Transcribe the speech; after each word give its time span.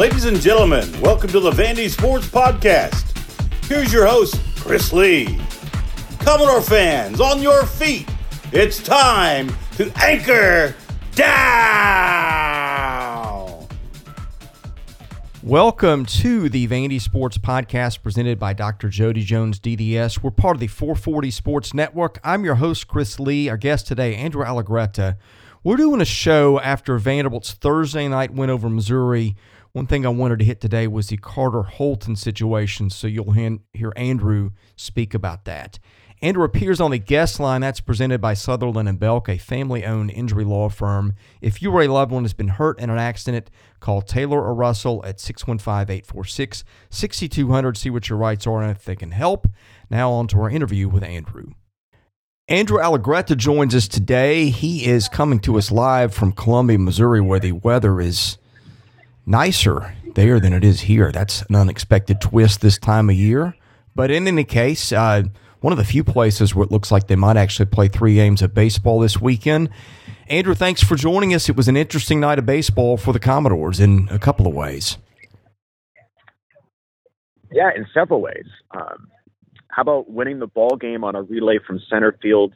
Ladies 0.00 0.24
and 0.24 0.40
gentlemen, 0.40 0.88
welcome 1.02 1.28
to 1.28 1.40
the 1.40 1.50
Vandy 1.50 1.90
Sports 1.90 2.26
Podcast. 2.26 3.04
Here's 3.66 3.92
your 3.92 4.06
host, 4.06 4.40
Chris 4.56 4.94
Lee. 4.94 5.38
Commodore 6.20 6.62
fans, 6.62 7.20
on 7.20 7.42
your 7.42 7.66
feet. 7.66 8.08
It's 8.50 8.82
time 8.82 9.54
to 9.76 9.92
anchor 10.02 10.74
down. 11.14 12.40
Welcome 15.42 16.06
to 16.06 16.48
the 16.48 16.66
Vandy 16.66 16.98
Sports 16.98 17.36
Podcast 17.36 18.02
presented 18.02 18.38
by 18.38 18.54
Dr. 18.54 18.88
Jody 18.88 19.22
Jones 19.22 19.60
DDS. 19.60 20.22
We're 20.22 20.30
part 20.30 20.56
of 20.56 20.60
the 20.60 20.68
440 20.68 21.30
Sports 21.30 21.74
Network. 21.74 22.18
I'm 22.24 22.42
your 22.42 22.54
host, 22.54 22.88
Chris 22.88 23.20
Lee. 23.20 23.50
Our 23.50 23.58
guest 23.58 23.86
today, 23.86 24.14
Andrew 24.14 24.46
Allegretta. 24.46 25.18
We're 25.62 25.76
doing 25.76 26.00
a 26.00 26.06
show 26.06 26.58
after 26.58 26.96
Vanderbilt's 26.96 27.52
Thursday 27.52 28.08
night 28.08 28.32
win 28.32 28.48
over 28.48 28.70
Missouri. 28.70 29.36
One 29.72 29.86
thing 29.86 30.06
I 30.06 30.08
wanted 30.08 30.38
to 30.38 30.44
hit 30.46 30.58
today 30.58 30.86
was 30.86 31.08
the 31.08 31.18
Carter 31.18 31.64
Holton 31.64 32.16
situation, 32.16 32.88
so 32.88 33.06
you'll 33.06 33.32
hear 33.32 33.92
Andrew 33.94 34.52
speak 34.76 35.12
about 35.12 35.44
that. 35.44 35.78
Andrew 36.22 36.44
appears 36.44 36.80
on 36.80 36.92
the 36.92 36.98
guest 36.98 37.38
line 37.38 37.60
that's 37.60 37.82
presented 37.82 38.22
by 38.22 38.32
Sutherland 38.32 38.88
and 38.88 38.98
Belk, 38.98 39.28
a 39.28 39.36
family 39.36 39.84
owned 39.84 40.10
injury 40.12 40.44
law 40.44 40.70
firm. 40.70 41.12
If 41.42 41.60
you 41.60 41.70
or 41.72 41.82
a 41.82 41.88
loved 41.88 42.10
one 42.10 42.24
has 42.24 42.32
been 42.32 42.48
hurt 42.48 42.80
in 42.80 42.88
an 42.88 42.98
accident, 42.98 43.50
call 43.80 44.00
Taylor 44.00 44.42
or 44.42 44.54
Russell 44.54 45.04
at 45.04 45.20
615 45.20 45.94
846 45.94 46.64
6200. 46.88 47.76
See 47.76 47.90
what 47.90 48.08
your 48.08 48.16
rights 48.16 48.46
are 48.46 48.62
and 48.62 48.70
if 48.70 48.86
they 48.86 48.96
can 48.96 49.10
help. 49.10 49.46
Now, 49.90 50.10
on 50.10 50.26
to 50.28 50.40
our 50.40 50.48
interview 50.48 50.88
with 50.88 51.02
Andrew. 51.02 51.52
Andrew 52.50 52.78
Allegretta 52.78 53.36
joins 53.36 53.76
us 53.76 53.86
today. 53.86 54.48
He 54.48 54.84
is 54.84 55.08
coming 55.08 55.38
to 55.40 55.56
us 55.56 55.70
live 55.70 56.12
from 56.12 56.32
Columbia, 56.32 56.80
Missouri, 56.80 57.20
where 57.20 57.38
the 57.38 57.52
weather 57.52 58.00
is 58.00 58.38
nicer 59.24 59.94
there 60.16 60.40
than 60.40 60.52
it 60.52 60.64
is 60.64 60.80
here. 60.80 61.12
That's 61.12 61.42
an 61.42 61.54
unexpected 61.54 62.20
twist 62.20 62.60
this 62.60 62.76
time 62.76 63.08
of 63.08 63.14
year. 63.14 63.54
But 63.94 64.10
in 64.10 64.26
any 64.26 64.42
case, 64.42 64.90
uh, 64.90 65.22
one 65.60 65.72
of 65.72 65.78
the 65.78 65.84
few 65.84 66.02
places 66.02 66.52
where 66.52 66.64
it 66.64 66.72
looks 66.72 66.90
like 66.90 67.06
they 67.06 67.14
might 67.14 67.36
actually 67.36 67.66
play 67.66 67.86
three 67.86 68.16
games 68.16 68.42
of 68.42 68.52
baseball 68.52 68.98
this 68.98 69.20
weekend. 69.20 69.70
Andrew, 70.26 70.56
thanks 70.56 70.82
for 70.82 70.96
joining 70.96 71.32
us. 71.32 71.48
It 71.48 71.54
was 71.54 71.68
an 71.68 71.76
interesting 71.76 72.18
night 72.18 72.40
of 72.40 72.46
baseball 72.46 72.96
for 72.96 73.12
the 73.12 73.20
Commodores 73.20 73.78
in 73.78 74.08
a 74.10 74.18
couple 74.18 74.48
of 74.48 74.54
ways. 74.54 74.98
Yeah, 77.52 77.70
in 77.76 77.86
several 77.94 78.20
ways. 78.20 78.46
Um, 78.72 79.06
how 79.70 79.82
about 79.82 80.10
winning 80.10 80.38
the 80.38 80.46
ball 80.46 80.76
game 80.76 81.04
on 81.04 81.14
a 81.14 81.22
relay 81.22 81.58
from 81.64 81.80
center 81.90 82.16
field 82.20 82.54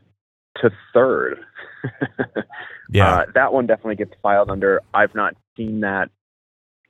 to 0.62 0.70
third? 0.92 1.38
yeah, 2.90 3.16
uh, 3.16 3.26
that 3.34 3.52
one 3.52 3.66
definitely 3.66 3.96
gets 3.96 4.12
filed 4.22 4.50
under. 4.50 4.80
I've 4.92 5.14
not 5.14 5.34
seen 5.56 5.80
that 5.80 6.10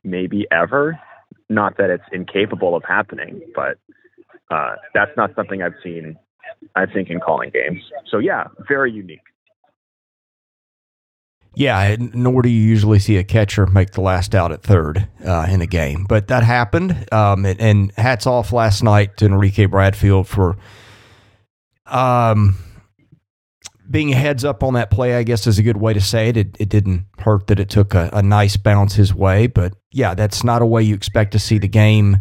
maybe 0.03 0.47
ever. 0.51 0.99
Not 1.49 1.77
that 1.77 1.91
it's 1.91 2.05
incapable 2.13 2.75
of 2.75 2.85
happening, 2.85 3.43
but 3.55 3.79
uh, 4.51 4.77
that's 4.95 5.11
not 5.17 5.35
something 5.35 5.63
I've 5.63 5.75
seen. 5.83 6.17
I 6.75 6.87
think 6.87 7.11
in 7.11 7.21
calling 7.21 7.51
games. 7.51 7.83
So 8.11 8.19
yeah, 8.19 8.45
very 8.69 8.91
unique. 8.91 9.21
Yeah, 11.57 11.97
nor 11.99 12.43
do 12.43 12.49
you 12.49 12.61
usually 12.61 12.99
see 12.99 13.17
a 13.17 13.25
catcher 13.25 13.67
make 13.67 13.93
the 13.93 14.01
last 14.01 14.35
out 14.35 14.53
at 14.53 14.63
third 14.63 15.09
uh, 15.25 15.47
in 15.49 15.61
a 15.61 15.67
game, 15.67 16.05
but 16.09 16.29
that 16.29 16.43
happened. 16.43 17.13
Um, 17.13 17.45
and, 17.45 17.61
and, 17.61 17.93
hats 17.97 18.27
off 18.27 18.53
last 18.53 18.83
night 18.83 19.17
to 19.19 19.27
Enrique 19.27 19.67
Bradfield 19.67 20.27
for 20.27 20.57
um, 21.87 22.57
being 23.91 24.09
heads 24.09 24.45
up 24.45 24.63
on 24.63 24.75
that 24.75 24.91
play, 24.91 25.15
I 25.15 25.23
guess 25.23 25.47
is 25.47 25.59
a 25.59 25.63
good 25.63 25.77
way 25.77 25.93
to 25.93 26.01
say 26.01 26.29
it. 26.29 26.37
It, 26.37 26.57
it 26.59 26.69
didn't 26.69 27.07
hurt 27.19 27.47
that 27.49 27.61
it 27.61 27.69
took 27.69 27.95
a, 27.95 28.11
a, 28.13 28.23
nice 28.23 28.57
bounce 28.57 28.95
his 28.95 29.15
way, 29.15 29.47
but 29.47 29.75
yeah, 29.91 30.15
that's 30.15 30.43
not 30.43 30.63
a 30.63 30.67
way 30.67 30.83
you 30.83 30.95
expect 30.95 31.33
to 31.33 31.39
see 31.39 31.59
the 31.59 31.69
game 31.69 32.19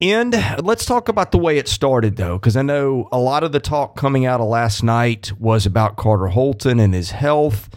end. 0.00 0.34
Let's 0.62 0.84
talk 0.84 1.08
about 1.08 1.32
the 1.32 1.38
way 1.38 1.58
it 1.58 1.68
started, 1.68 2.16
though, 2.16 2.38
because 2.38 2.56
I 2.56 2.62
know 2.62 3.08
a 3.12 3.18
lot 3.18 3.44
of 3.44 3.52
the 3.52 3.60
talk 3.60 3.96
coming 3.96 4.26
out 4.26 4.40
of 4.40 4.48
last 4.48 4.82
night 4.82 5.32
was 5.38 5.66
about 5.66 5.96
Carter 5.96 6.28
Holton 6.28 6.80
and 6.80 6.94
his 6.94 7.10
health. 7.10 7.68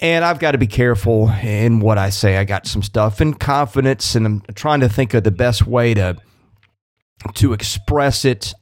And 0.00 0.24
I've 0.24 0.38
got 0.38 0.52
to 0.52 0.58
be 0.58 0.66
careful 0.66 1.28
in 1.42 1.80
what 1.80 1.98
I 1.98 2.10
say. 2.10 2.36
I 2.36 2.44
got 2.44 2.66
some 2.66 2.82
stuff 2.82 3.20
in 3.20 3.34
confidence, 3.34 4.14
and 4.14 4.26
I'm 4.26 4.42
trying 4.54 4.80
to 4.80 4.88
think 4.88 5.14
of 5.14 5.24
the 5.24 5.30
best 5.30 5.66
way 5.66 5.94
to 5.94 6.16
to 7.34 7.52
express 7.52 8.24
it 8.24 8.54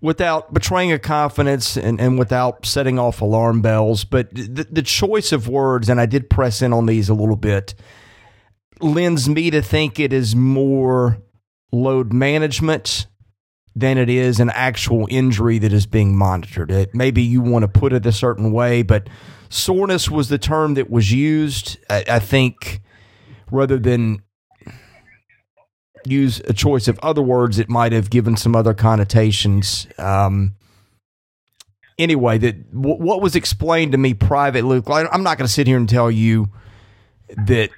without 0.00 0.52
betraying 0.52 0.92
a 0.92 0.98
confidence 0.98 1.76
and, 1.76 2.00
and 2.00 2.18
without 2.18 2.64
setting 2.66 2.98
off 2.98 3.20
alarm 3.20 3.62
bells. 3.62 4.04
But 4.04 4.32
the, 4.34 4.66
the 4.70 4.82
choice 4.82 5.32
of 5.32 5.48
words, 5.48 5.88
and 5.88 6.00
I 6.00 6.06
did 6.06 6.30
press 6.30 6.62
in 6.62 6.72
on 6.72 6.86
these 6.86 7.08
a 7.08 7.14
little 7.14 7.36
bit, 7.36 7.74
lends 8.80 9.28
me 9.28 9.50
to 9.50 9.62
think 9.62 9.98
it 9.98 10.12
is 10.12 10.36
more 10.36 11.18
load 11.72 12.12
management 12.12 13.06
than 13.74 13.96
it 13.96 14.10
is 14.10 14.38
an 14.38 14.50
actual 14.50 15.06
injury 15.10 15.58
that 15.58 15.72
is 15.72 15.86
being 15.86 16.16
monitored. 16.16 16.70
It, 16.70 16.94
maybe 16.94 17.22
you 17.22 17.40
want 17.40 17.62
to 17.62 17.68
put 17.68 17.92
it 17.92 18.04
a 18.04 18.12
certain 18.12 18.52
way, 18.52 18.82
but 18.82 19.08
soreness 19.52 20.10
was 20.10 20.28
the 20.28 20.38
term 20.38 20.74
that 20.74 20.90
was 20.90 21.12
used. 21.12 21.78
I, 21.90 22.04
I 22.08 22.18
think 22.18 22.80
rather 23.50 23.78
than 23.78 24.22
use 26.04 26.40
a 26.46 26.52
choice 26.52 26.88
of 26.88 26.98
other 27.00 27.22
words 27.22 27.58
it 27.60 27.68
might 27.68 27.92
have 27.92 28.10
given 28.10 28.36
some 28.36 28.56
other 28.56 28.74
connotations. 28.74 29.86
Um, 29.98 30.54
anyway, 31.98 32.38
that 32.38 32.72
w- 32.72 32.96
what 32.96 33.22
was 33.22 33.36
explained 33.36 33.92
to 33.92 33.98
me 33.98 34.14
privately. 34.14 34.82
I'm 34.86 35.22
not 35.22 35.38
going 35.38 35.46
to 35.46 35.52
sit 35.52 35.66
here 35.66 35.76
and 35.76 35.88
tell 35.88 36.10
you 36.10 36.48
that 37.46 37.70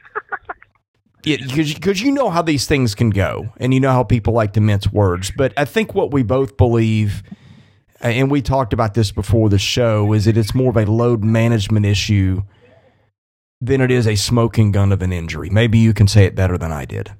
because 1.22 2.02
you 2.02 2.12
know 2.12 2.30
how 2.30 2.42
these 2.42 2.66
things 2.66 2.94
can 2.94 3.10
go, 3.10 3.52
and 3.58 3.72
you 3.72 3.80
know 3.80 3.92
how 3.92 4.04
people 4.04 4.32
like 4.34 4.52
to 4.54 4.60
mince 4.60 4.92
words. 4.92 5.32
But 5.36 5.52
I 5.56 5.64
think 5.64 5.94
what 5.94 6.12
we 6.12 6.22
both 6.22 6.56
believe, 6.56 7.22
and 8.04 8.31
we 8.31 8.42
talked 8.42 8.72
about 8.72 8.94
this 8.94 9.10
before 9.10 9.48
the 9.48 9.59
show, 9.59 10.12
is 10.12 10.26
that 10.26 10.37
it's 10.37 10.54
more 10.54 10.70
of 10.70 10.76
a 10.76 10.84
load 10.84 11.25
management 11.25 11.87
issue 11.87 12.42
than 13.60 13.81
it 13.81 13.91
is 13.91 14.06
a 14.06 14.15
smoking 14.15 14.72
gun 14.72 14.92
of 14.92 15.00
an 15.00 15.12
injury. 15.12 15.48
Maybe 15.48 15.78
you 15.78 15.94
can 15.94 16.06
say 16.06 16.25
it 16.25 16.34
better 16.34 16.59
than 16.59 16.70
I 16.70 16.84
did. 16.84 17.12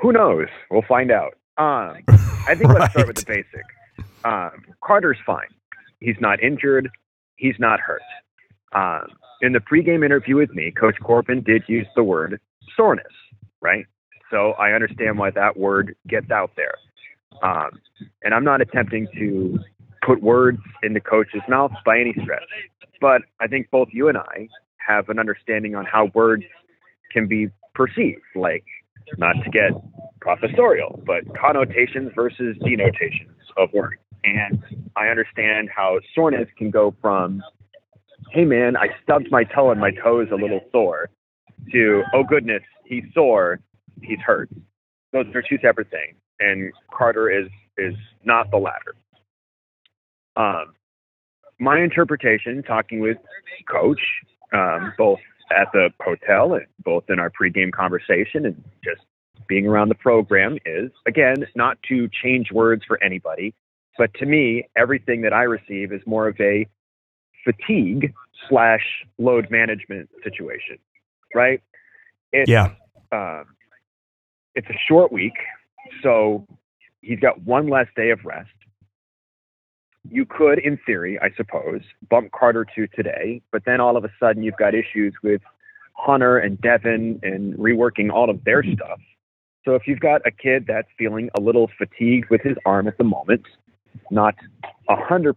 Who 0.00 0.12
knows? 0.12 0.48
We'll 0.70 0.84
find 0.88 1.10
out. 1.10 1.34
Um, 1.56 2.02
I 2.08 2.54
think 2.54 2.70
right. 2.70 2.80
let's 2.80 2.92
start 2.92 3.06
with 3.06 3.16
the 3.16 3.24
basic. 3.26 3.64
Um, 4.24 4.64
Carter's 4.84 5.18
fine. 5.24 5.48
He's 6.00 6.16
not 6.20 6.42
injured. 6.42 6.90
He's 7.36 7.54
not 7.58 7.80
hurt. 7.80 8.02
Um, 8.74 9.06
in 9.40 9.52
the 9.52 9.60
pregame 9.60 10.04
interview 10.04 10.36
with 10.36 10.50
me, 10.50 10.72
Coach 10.72 10.96
Corbin 11.02 11.42
did 11.42 11.62
use 11.68 11.86
the 11.94 12.02
word 12.02 12.40
soreness, 12.76 13.06
right? 13.60 13.86
So 14.30 14.52
I 14.52 14.72
understand 14.72 15.18
why 15.18 15.30
that 15.30 15.56
word 15.56 15.94
gets 16.08 16.30
out 16.30 16.50
there. 16.56 16.74
Um, 17.42 17.70
and 18.22 18.34
I'm 18.34 18.44
not 18.44 18.60
attempting 18.60 19.08
to 19.18 19.58
put 20.04 20.22
words 20.22 20.58
into 20.82 21.00
Coach's 21.00 21.42
mouth 21.48 21.72
by 21.84 21.98
any 21.98 22.12
stretch. 22.22 22.42
But 23.00 23.22
I 23.40 23.46
think 23.46 23.70
both 23.70 23.88
you 23.92 24.08
and 24.08 24.16
I 24.16 24.48
have 24.76 25.08
an 25.08 25.18
understanding 25.18 25.74
on 25.74 25.84
how 25.84 26.10
words 26.14 26.44
can 27.10 27.26
be 27.26 27.48
perceived. 27.74 28.22
Like 28.34 28.64
not 29.18 29.34
to 29.44 29.50
get 29.50 29.70
professorial, 30.20 31.00
but 31.06 31.22
connotations 31.38 32.10
versus 32.14 32.56
denotations 32.64 33.36
of 33.56 33.72
words. 33.72 34.00
And 34.24 34.62
I 34.96 35.08
understand 35.08 35.70
how 35.74 36.00
soreness 36.14 36.48
can 36.58 36.70
go 36.70 36.94
from, 37.00 37.42
hey 38.32 38.44
man, 38.44 38.76
I 38.76 38.88
stubbed 39.02 39.30
my 39.30 39.44
toe 39.44 39.70
and 39.70 39.80
my 39.80 39.92
toe 39.92 40.20
is 40.20 40.28
a 40.32 40.34
little 40.34 40.60
sore, 40.72 41.10
to, 41.72 42.02
oh 42.14 42.24
goodness, 42.24 42.62
he's 42.84 43.04
sore, 43.14 43.60
he's 44.02 44.18
hurt. 44.24 44.50
Those 45.12 45.26
are 45.34 45.42
two 45.42 45.58
separate 45.62 45.90
things. 45.90 46.16
And 46.40 46.72
Carter 46.92 47.30
is 47.30 47.48
is 47.78 47.94
not 48.24 48.50
the 48.50 48.58
latter. 48.58 48.94
Um, 50.36 50.74
my 51.58 51.80
interpretation, 51.80 52.62
talking 52.62 53.00
with 53.00 53.16
Coach, 53.68 54.00
um, 54.52 54.92
both 54.98 55.18
at 55.50 55.70
the 55.72 55.90
hotel 56.00 56.54
and 56.54 56.66
both 56.84 57.04
in 57.08 57.18
our 57.18 57.30
pregame 57.30 57.72
conversation 57.72 58.46
and 58.46 58.64
just 58.82 59.02
being 59.48 59.66
around 59.66 59.88
the 59.88 59.94
program 59.94 60.58
is 60.64 60.90
again 61.06 61.46
not 61.54 61.78
to 61.88 62.08
change 62.22 62.50
words 62.50 62.82
for 62.86 63.02
anybody 63.02 63.54
but 63.96 64.12
to 64.14 64.26
me 64.26 64.68
everything 64.76 65.22
that 65.22 65.32
i 65.32 65.42
receive 65.42 65.92
is 65.92 66.00
more 66.04 66.26
of 66.26 66.36
a 66.40 66.66
fatigue 67.44 68.12
slash 68.48 68.82
load 69.18 69.48
management 69.50 70.08
situation 70.24 70.78
right 71.34 71.62
it's, 72.32 72.50
yeah 72.50 72.70
um, 73.12 73.44
it's 74.56 74.68
a 74.68 74.78
short 74.88 75.12
week 75.12 75.34
so 76.02 76.46
he's 77.00 77.20
got 77.20 77.42
one 77.42 77.68
less 77.68 77.86
day 77.96 78.10
of 78.10 78.24
rest 78.24 78.50
you 80.10 80.24
could, 80.24 80.58
in 80.58 80.78
theory, 80.86 81.18
I 81.20 81.30
suppose, 81.36 81.80
bump 82.08 82.32
Carter 82.32 82.66
to 82.76 82.86
today, 82.88 83.42
but 83.52 83.62
then 83.64 83.80
all 83.80 83.96
of 83.96 84.04
a 84.04 84.10
sudden 84.20 84.42
you've 84.42 84.56
got 84.56 84.74
issues 84.74 85.14
with 85.22 85.40
Hunter 85.94 86.38
and 86.38 86.60
Devin 86.60 87.20
and 87.22 87.54
reworking 87.54 88.10
all 88.12 88.30
of 88.30 88.44
their 88.44 88.62
stuff. 88.62 89.00
So 89.64 89.74
if 89.74 89.82
you've 89.86 90.00
got 90.00 90.20
a 90.26 90.30
kid 90.30 90.64
that's 90.68 90.88
feeling 90.98 91.30
a 91.36 91.40
little 91.40 91.70
fatigued 91.78 92.30
with 92.30 92.40
his 92.42 92.56
arm 92.64 92.86
at 92.86 92.98
the 92.98 93.04
moment, 93.04 93.42
not 94.10 94.34
100%, 94.88 95.34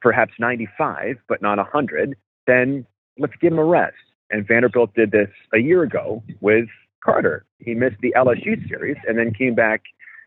perhaps 0.00 0.32
95, 0.38 1.16
but 1.28 1.42
not 1.42 1.58
100, 1.58 2.16
then 2.46 2.86
let's 3.18 3.34
give 3.40 3.52
him 3.52 3.58
a 3.58 3.64
rest. 3.64 3.94
And 4.30 4.46
Vanderbilt 4.46 4.94
did 4.94 5.10
this 5.10 5.28
a 5.54 5.58
year 5.58 5.82
ago 5.82 6.22
with 6.40 6.68
Carter. 7.04 7.44
He 7.58 7.74
missed 7.74 7.96
the 8.00 8.14
LSU 8.16 8.68
series 8.68 8.96
and 9.06 9.18
then 9.18 9.32
came 9.32 9.54
back 9.54 9.82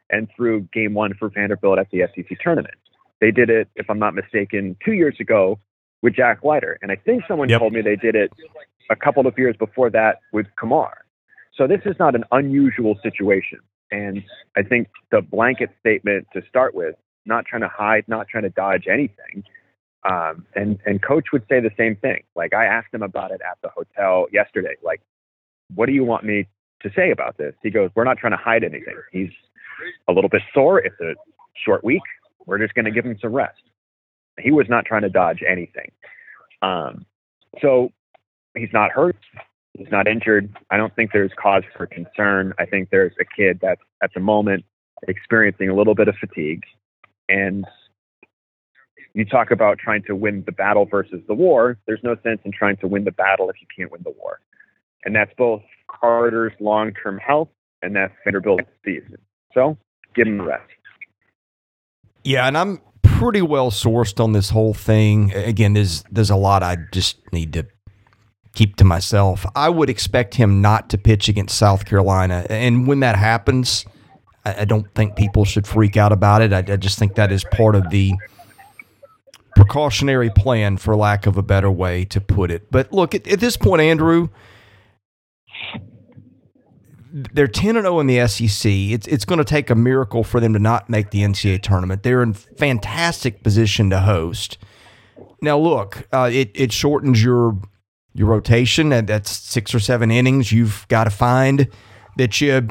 and 0.09 0.27
threw 0.35 0.62
game 0.73 0.94
one 0.94 1.13
for 1.18 1.29
Vanderbilt 1.29 1.79
at 1.79 1.89
the 1.91 2.03
SEC 2.15 2.38
tournament. 2.41 2.75
They 3.19 3.31
did 3.31 3.50
it, 3.50 3.69
if 3.75 3.89
I'm 3.89 4.00
not 4.00 4.13
mistaken, 4.13 4.75
two 4.83 4.94
years 4.94 5.15
ago 5.19 5.59
with 6.01 6.15
Jack 6.15 6.44
Leiter. 6.44 6.77
And 6.81 6.91
I 6.91 6.95
think 6.95 7.23
someone 7.27 7.50
yep. 7.50 7.59
told 7.59 7.73
me 7.73 7.81
they 7.81 7.95
did 7.95 8.15
it 8.15 8.31
a 8.89 8.95
couple 8.95 9.27
of 9.27 9.38
years 9.38 9.56
before 9.57 9.89
that 9.91 10.19
with 10.33 10.47
Kumar. 10.59 11.06
So 11.56 11.68
this 11.68 11.81
is 11.85 11.95
not 12.00 12.15
an 12.15 12.23
unusual 12.31 12.97
situation. 13.03 13.59
And 13.91 14.23
I 14.57 14.63
think 14.63 14.89
the 15.12 15.21
blanket 15.21 15.69
statement 15.79 16.27
to 16.33 16.41
start 16.47 16.73
with, 16.73 16.95
not 17.25 17.45
trying 17.45 17.62
to 17.62 17.68
hide, 17.68 18.06
not 18.07 18.27
trying 18.27 18.44
to 18.44 18.50
dodge 18.50 18.85
anything. 18.91 19.44
Um, 20.09 20.47
and 20.56 20.79
and 20.85 21.01
coach 21.01 21.25
would 21.31 21.44
say 21.47 21.59
the 21.59 21.69
same 21.77 21.95
thing. 21.95 22.23
Like 22.35 22.53
I 22.56 22.65
asked 22.65 22.91
him 22.91 23.03
about 23.03 23.29
it 23.31 23.41
at 23.47 23.59
the 23.62 23.69
hotel 23.69 24.25
yesterday. 24.31 24.75
Like, 24.81 25.01
what 25.75 25.85
do 25.85 25.91
you 25.91 26.03
want 26.03 26.23
me 26.23 26.47
to 26.83 26.92
say 26.95 27.12
about 27.12 27.38
this? 27.38 27.54
He 27.63 27.69
goes, 27.69 27.89
we're 27.95 28.04
not 28.04 28.18
trying 28.18 28.31
to 28.31 28.38
hide 28.38 28.63
anything. 28.63 28.95
He's 29.12 29.30
a 30.07 30.13
little 30.13 30.30
bit 30.30 30.42
sore. 30.54 30.80
It's 30.80 31.00
a 31.00 31.13
short 31.66 31.83
week. 31.83 32.01
We're 32.45 32.60
just 32.60 32.74
going 32.74 32.86
to 32.86 32.92
give 32.92 33.06
him 33.06 33.18
some 33.22 33.33
rest. 33.33 33.62
He 34.39 34.51
was 34.51 34.68
not 34.69 34.86
trying 34.86 35.01
to 35.04 35.10
dodge 35.10 35.42
anything. 35.48 35.92
Um, 36.62 37.06
so 37.62 37.92
he's 38.56 38.69
not 38.74 38.92
hurt. 38.92 39.18
He's 39.78 39.92
not 39.92 40.07
injured. 40.07 40.54
I 40.69 40.78
don't 40.78 40.95
think 40.95 41.12
there's 41.13 41.31
cause 41.42 41.63
for 41.75 41.86
concern. 41.86 42.54
I 42.60 42.66
think 42.66 42.89
there's 42.89 43.13
a 43.19 43.25
kid 43.25 43.60
that's 43.62 43.81
at 44.04 44.12
the 44.13 44.19
moment 44.19 44.66
experiencing 45.07 45.69
a 45.69 45.75
little 45.75 45.95
bit 45.95 46.07
of 46.07 46.16
fatigue. 46.19 46.63
And 47.30 47.66
you 49.13 49.25
talk 49.25 49.51
about 49.51 49.78
trying 49.78 50.04
to 50.04 50.16
win 50.16 50.44
the 50.45 50.51
battle 50.51 50.86
versus 50.86 51.22
the 51.28 51.33
war. 51.33 51.78
There's 51.86 52.04
no 52.04 52.16
sense 52.24 52.39
in 52.45 52.51
trying 52.51 52.78
to 52.78 52.88
win 52.88 53.04
the 53.04 53.12
battle 53.12 53.50
if 53.50 53.56
you 53.62 53.68
can't 53.75 53.92
win 53.92 54.01
the 54.04 54.12
war. 54.12 54.39
And 55.04 55.16
that's 55.16 55.31
both 55.38 55.63
Carter's 56.00 56.54
long 56.60 56.94
term 57.04 57.18
health 57.18 57.50
and 57.82 57.96
that's 57.96 58.14
Vanderbilt's 58.24 58.70
season. 58.86 59.18
So 59.54 59.78
give 60.16 60.28
him 60.28 60.42
rest. 60.42 60.64
Yeah, 62.24 62.48
and 62.48 62.58
I'm 62.58 62.82
pretty 63.02 63.42
well 63.42 63.72
sourced 63.72 64.24
on 64.24 64.34
this 64.34 64.50
whole 64.52 64.74
thing. 64.74 65.34
Again, 65.34 65.74
there's 65.74 66.04
there's 66.12 66.30
a 66.30 66.36
lot 66.36 66.64
I 66.64 66.78
just 66.92 67.18
need 67.34 67.54
to 67.54 67.66
keep 68.54 68.76
to 68.78 68.84
myself. 68.84 69.46
I 69.56 69.70
would 69.70 69.90
expect 69.90 70.36
him 70.36 70.62
not 70.62 70.90
to 70.90 70.98
pitch 70.98 71.30
against 71.30 71.58
South 71.58 71.86
Carolina, 71.86 72.46
and 72.50 72.88
when 72.88 73.00
that 73.00 73.16
happens, 73.16 73.86
I, 74.46 74.62
I 74.62 74.66
don't 74.66 74.94
think 74.94 75.16
people 75.16 75.46
should 75.46 75.66
freak 75.66 75.98
out 75.98 76.12
about 76.12 76.42
it. 76.42 76.54
I, 76.54 76.60
I 76.74 76.78
just 76.78 77.00
think 77.00 77.16
that 77.16 77.32
is 77.32 77.44
part 77.52 77.76
of 77.76 77.90
the 77.90 78.14
precautionary 79.56 80.30
plan, 80.30 80.78
for 80.78 80.96
lack 80.96 81.26
of 81.26 81.38
a 81.38 81.44
better 81.44 81.72
way 81.72 82.06
to 82.06 82.22
put 82.22 82.52
it. 82.52 82.72
But 82.72 82.94
look, 82.94 83.16
at, 83.16 83.28
at 83.28 83.40
this 83.40 83.58
point, 83.58 83.82
Andrew, 83.82 84.30
they're 87.12 87.48
10 87.48 87.75
and 87.75 87.86
0 87.86 88.00
in 88.00 88.08
the 88.08 88.28
SEC. 88.28 88.72
It's 88.72 89.08
it's 89.08 89.25
going 89.25 89.40
to 89.40 89.46
take 89.46 89.69
a 89.69 89.75
miracle 89.75 90.24
for 90.24 90.40
them 90.40 90.54
to 90.54 90.60
not 90.60 90.90
make 90.90 91.12
the 91.12 91.22
NCAA 91.22 91.62
tournament. 91.62 92.04
They're 92.04 92.24
in 92.24 92.34
fantastic 92.34 93.44
position 93.44 93.90
to 93.90 94.02
host. 94.02 94.58
Now, 95.42 95.58
look, 95.58 96.08
uh, 96.12 96.30
it 96.31 96.52
it 96.54 96.72
shortens 96.72 97.24
your 97.24 97.58
your 98.13 98.28
rotation, 98.28 98.92
and 98.94 99.08
that's 99.08 99.31
six 99.31 99.74
or 99.74 99.80
seven 99.80 100.12
innings 100.12 100.52
you've 100.52 100.88
got 100.88 101.06
to 101.06 101.10
find 101.10 101.68
that 102.18 102.40
you 102.42 102.69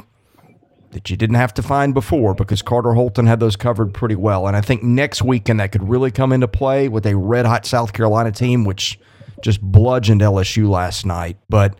that 0.91 1.09
you 1.09 1.15
didn't 1.15 1.35
have 1.35 1.53
to 1.53 1.61
find 1.61 1.93
before 1.93 2.33
because 2.33 2.61
Carter 2.61 2.93
Holton 2.93 3.25
had 3.25 3.39
those 3.39 3.55
covered 3.55 3.93
pretty 3.93 4.15
well. 4.15 4.47
And 4.47 4.57
I 4.57 4.61
think 4.61 4.83
next 4.83 5.21
weekend 5.21 5.59
that 5.59 5.71
could 5.71 5.87
really 5.87 6.11
come 6.11 6.33
into 6.33 6.47
play 6.47 6.89
with 6.89 7.05
a 7.05 7.15
red 7.15 7.45
hot 7.45 7.65
South 7.65 7.93
Carolina 7.93 8.31
team, 8.31 8.65
which 8.65 8.99
just 9.41 9.61
bludgeoned 9.61 10.21
LSU 10.21 10.69
last 10.69 11.05
night. 11.05 11.37
But 11.49 11.75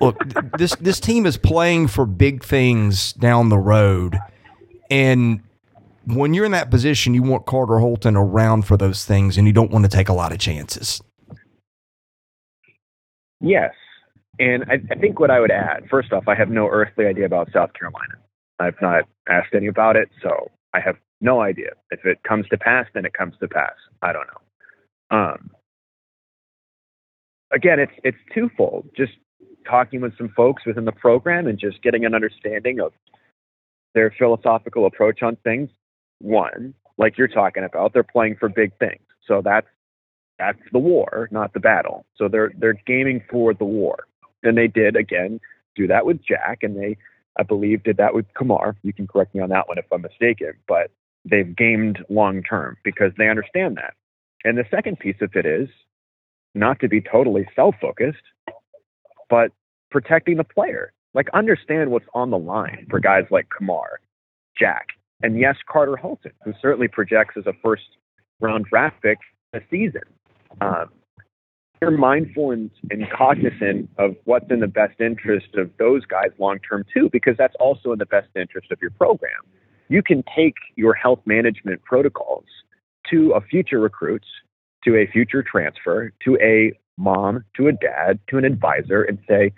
look, 0.00 0.16
this 0.58 0.74
this 0.76 1.00
team 1.00 1.26
is 1.26 1.36
playing 1.36 1.88
for 1.88 2.06
big 2.06 2.42
things 2.42 3.12
down 3.14 3.48
the 3.48 3.58
road, 3.58 4.18
and 4.90 5.40
when 6.06 6.34
you're 6.34 6.44
in 6.44 6.52
that 6.52 6.70
position, 6.70 7.14
you 7.14 7.22
want 7.22 7.46
Carter 7.46 7.78
Holton 7.78 8.16
around 8.16 8.66
for 8.66 8.76
those 8.76 9.04
things, 9.04 9.38
and 9.38 9.46
you 9.46 9.52
don't 9.52 9.70
want 9.70 9.84
to 9.84 9.90
take 9.90 10.08
a 10.08 10.12
lot 10.12 10.32
of 10.32 10.38
chances. 10.38 11.00
Yes, 13.40 13.74
and 14.38 14.64
I, 14.64 14.74
I 14.90 14.94
think 14.96 15.20
what 15.20 15.30
I 15.30 15.40
would 15.40 15.50
add, 15.50 15.84
first 15.90 16.12
off, 16.12 16.28
I 16.28 16.34
have 16.34 16.48
no 16.48 16.68
earthly 16.68 17.06
idea 17.06 17.26
about 17.26 17.50
South 17.52 17.72
Carolina. 17.74 18.14
I've 18.58 18.80
not 18.80 19.04
asked 19.28 19.54
any 19.54 19.66
about 19.66 19.96
it, 19.96 20.08
so 20.22 20.50
I 20.72 20.80
have 20.80 20.96
no 21.20 21.40
idea. 21.40 21.70
If 21.90 22.04
it 22.04 22.22
comes 22.22 22.46
to 22.48 22.58
pass, 22.58 22.86
then 22.94 23.04
it 23.04 23.12
comes 23.12 23.34
to 23.40 23.48
pass. 23.48 23.74
I 24.02 24.12
don't 24.12 24.26
know. 24.26 25.16
Um, 25.16 25.50
again, 27.52 27.78
it's 27.78 27.92
it's 28.02 28.18
twofold. 28.34 28.88
Just 28.96 29.12
talking 29.64 30.00
with 30.00 30.16
some 30.16 30.28
folks 30.30 30.64
within 30.66 30.84
the 30.84 30.92
program 30.92 31.46
and 31.46 31.58
just 31.58 31.82
getting 31.82 32.04
an 32.04 32.14
understanding 32.14 32.80
of 32.80 32.92
their 33.94 34.12
philosophical 34.18 34.86
approach 34.86 35.22
on 35.22 35.36
things. 35.36 35.70
One, 36.20 36.74
like 36.96 37.18
you're 37.18 37.28
talking 37.28 37.64
about, 37.64 37.92
they're 37.92 38.02
playing 38.02 38.36
for 38.36 38.48
big 38.48 38.76
things. 38.78 39.02
So 39.26 39.42
that's 39.42 39.66
that's 40.38 40.58
the 40.72 40.78
war, 40.78 41.28
not 41.30 41.52
the 41.52 41.60
battle. 41.60 42.06
So 42.16 42.28
they're 42.28 42.52
they're 42.58 42.80
gaming 42.86 43.22
for 43.30 43.54
the 43.54 43.64
war. 43.64 44.06
And 44.42 44.56
they 44.58 44.66
did 44.66 44.96
again 44.96 45.40
do 45.76 45.86
that 45.86 46.06
with 46.06 46.22
Jack 46.24 46.58
and 46.62 46.76
they 46.76 46.96
I 47.38 47.42
believe 47.42 47.82
did 47.82 47.96
that 47.96 48.14
with 48.14 48.26
Kumar. 48.34 48.76
You 48.82 48.92
can 48.92 49.06
correct 49.06 49.34
me 49.34 49.40
on 49.40 49.48
that 49.50 49.68
one 49.68 49.78
if 49.78 49.86
I'm 49.92 50.02
mistaken, 50.02 50.52
but 50.68 50.90
they've 51.24 51.54
gamed 51.56 52.04
long 52.08 52.42
term 52.42 52.76
because 52.84 53.12
they 53.18 53.28
understand 53.28 53.76
that. 53.76 53.94
And 54.44 54.58
the 54.58 54.64
second 54.70 54.98
piece 54.98 55.16
of 55.20 55.34
it 55.34 55.46
is 55.46 55.68
not 56.54 56.78
to 56.80 56.88
be 56.88 57.00
totally 57.00 57.48
self 57.56 57.74
focused, 57.80 58.22
but 59.28 59.50
protecting 59.90 60.36
the 60.36 60.44
player. 60.44 60.92
Like 61.14 61.28
understand 61.32 61.90
what's 61.90 62.06
on 62.12 62.30
the 62.30 62.38
line 62.38 62.86
for 62.90 62.98
guys 62.98 63.24
like 63.30 63.46
Kumar, 63.56 64.00
Jack, 64.58 64.88
and 65.22 65.38
yes, 65.38 65.56
Carter 65.70 65.96
Holton, 65.96 66.32
who 66.44 66.52
certainly 66.60 66.88
projects 66.88 67.36
as 67.38 67.46
a 67.46 67.52
first 67.62 67.84
round 68.40 68.66
draft 68.66 68.96
pick 69.02 69.18
this 69.52 69.62
season. 69.70 70.02
Um, 70.60 70.90
you're 71.80 71.90
mindful 71.90 72.50
and, 72.50 72.70
and 72.90 73.04
cognizant 73.10 73.90
of 73.98 74.16
what's 74.24 74.50
in 74.50 74.60
the 74.60 74.66
best 74.66 75.00
interest 75.00 75.54
of 75.54 75.70
those 75.78 76.04
guys 76.06 76.30
long 76.38 76.58
term 76.68 76.84
too, 76.92 77.08
because 77.12 77.36
that's 77.36 77.54
also 77.60 77.92
in 77.92 77.98
the 77.98 78.06
best 78.06 78.28
interest 78.34 78.72
of 78.72 78.78
your 78.80 78.90
program. 78.90 79.30
You 79.88 80.02
can 80.02 80.24
take 80.34 80.54
your 80.76 80.94
health 80.94 81.20
management 81.26 81.82
protocols 81.82 82.46
to 83.10 83.32
a 83.32 83.40
future 83.40 83.80
recruit, 83.80 84.24
to 84.84 84.96
a 84.96 85.06
future 85.06 85.42
transfer, 85.42 86.12
to 86.24 86.38
a 86.40 86.72
mom, 86.96 87.44
to 87.56 87.68
a 87.68 87.72
dad, 87.72 88.18
to 88.28 88.38
an 88.38 88.44
advisor, 88.44 89.02
and 89.02 89.18
say, 89.28 89.52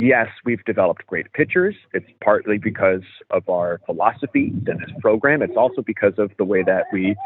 yes, 0.00 0.28
we've 0.44 0.64
developed 0.64 1.06
great 1.06 1.32
pitchers. 1.32 1.74
It's 1.92 2.06
partly 2.22 2.58
because 2.58 3.02
of 3.30 3.48
our 3.48 3.80
philosophy 3.86 4.52
in 4.66 4.78
this 4.78 4.90
program. 5.00 5.42
It's 5.42 5.56
also 5.56 5.82
because 5.82 6.14
of 6.18 6.30
the 6.38 6.44
way 6.44 6.62
that 6.62 6.84
we 6.92 7.16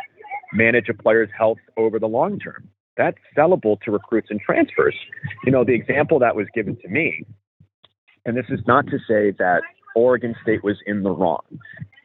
manage 0.52 0.88
a 0.88 0.94
player's 0.94 1.30
health 1.36 1.58
over 1.76 1.98
the 1.98 2.08
long 2.08 2.38
term. 2.38 2.68
That's 2.96 3.18
sellable 3.36 3.80
to 3.80 3.90
recruits 3.90 4.28
and 4.30 4.40
transfers. 4.40 4.94
You 5.44 5.52
know, 5.52 5.64
the 5.64 5.74
example 5.74 6.18
that 6.20 6.36
was 6.36 6.46
given 6.54 6.76
to 6.82 6.88
me, 6.88 7.24
and 8.24 8.36
this 8.36 8.46
is 8.48 8.60
not 8.66 8.86
to 8.86 8.98
say 8.98 9.32
that 9.38 9.62
Oregon 9.96 10.34
State 10.42 10.62
was 10.62 10.76
in 10.86 11.02
the 11.02 11.10
wrong 11.10 11.42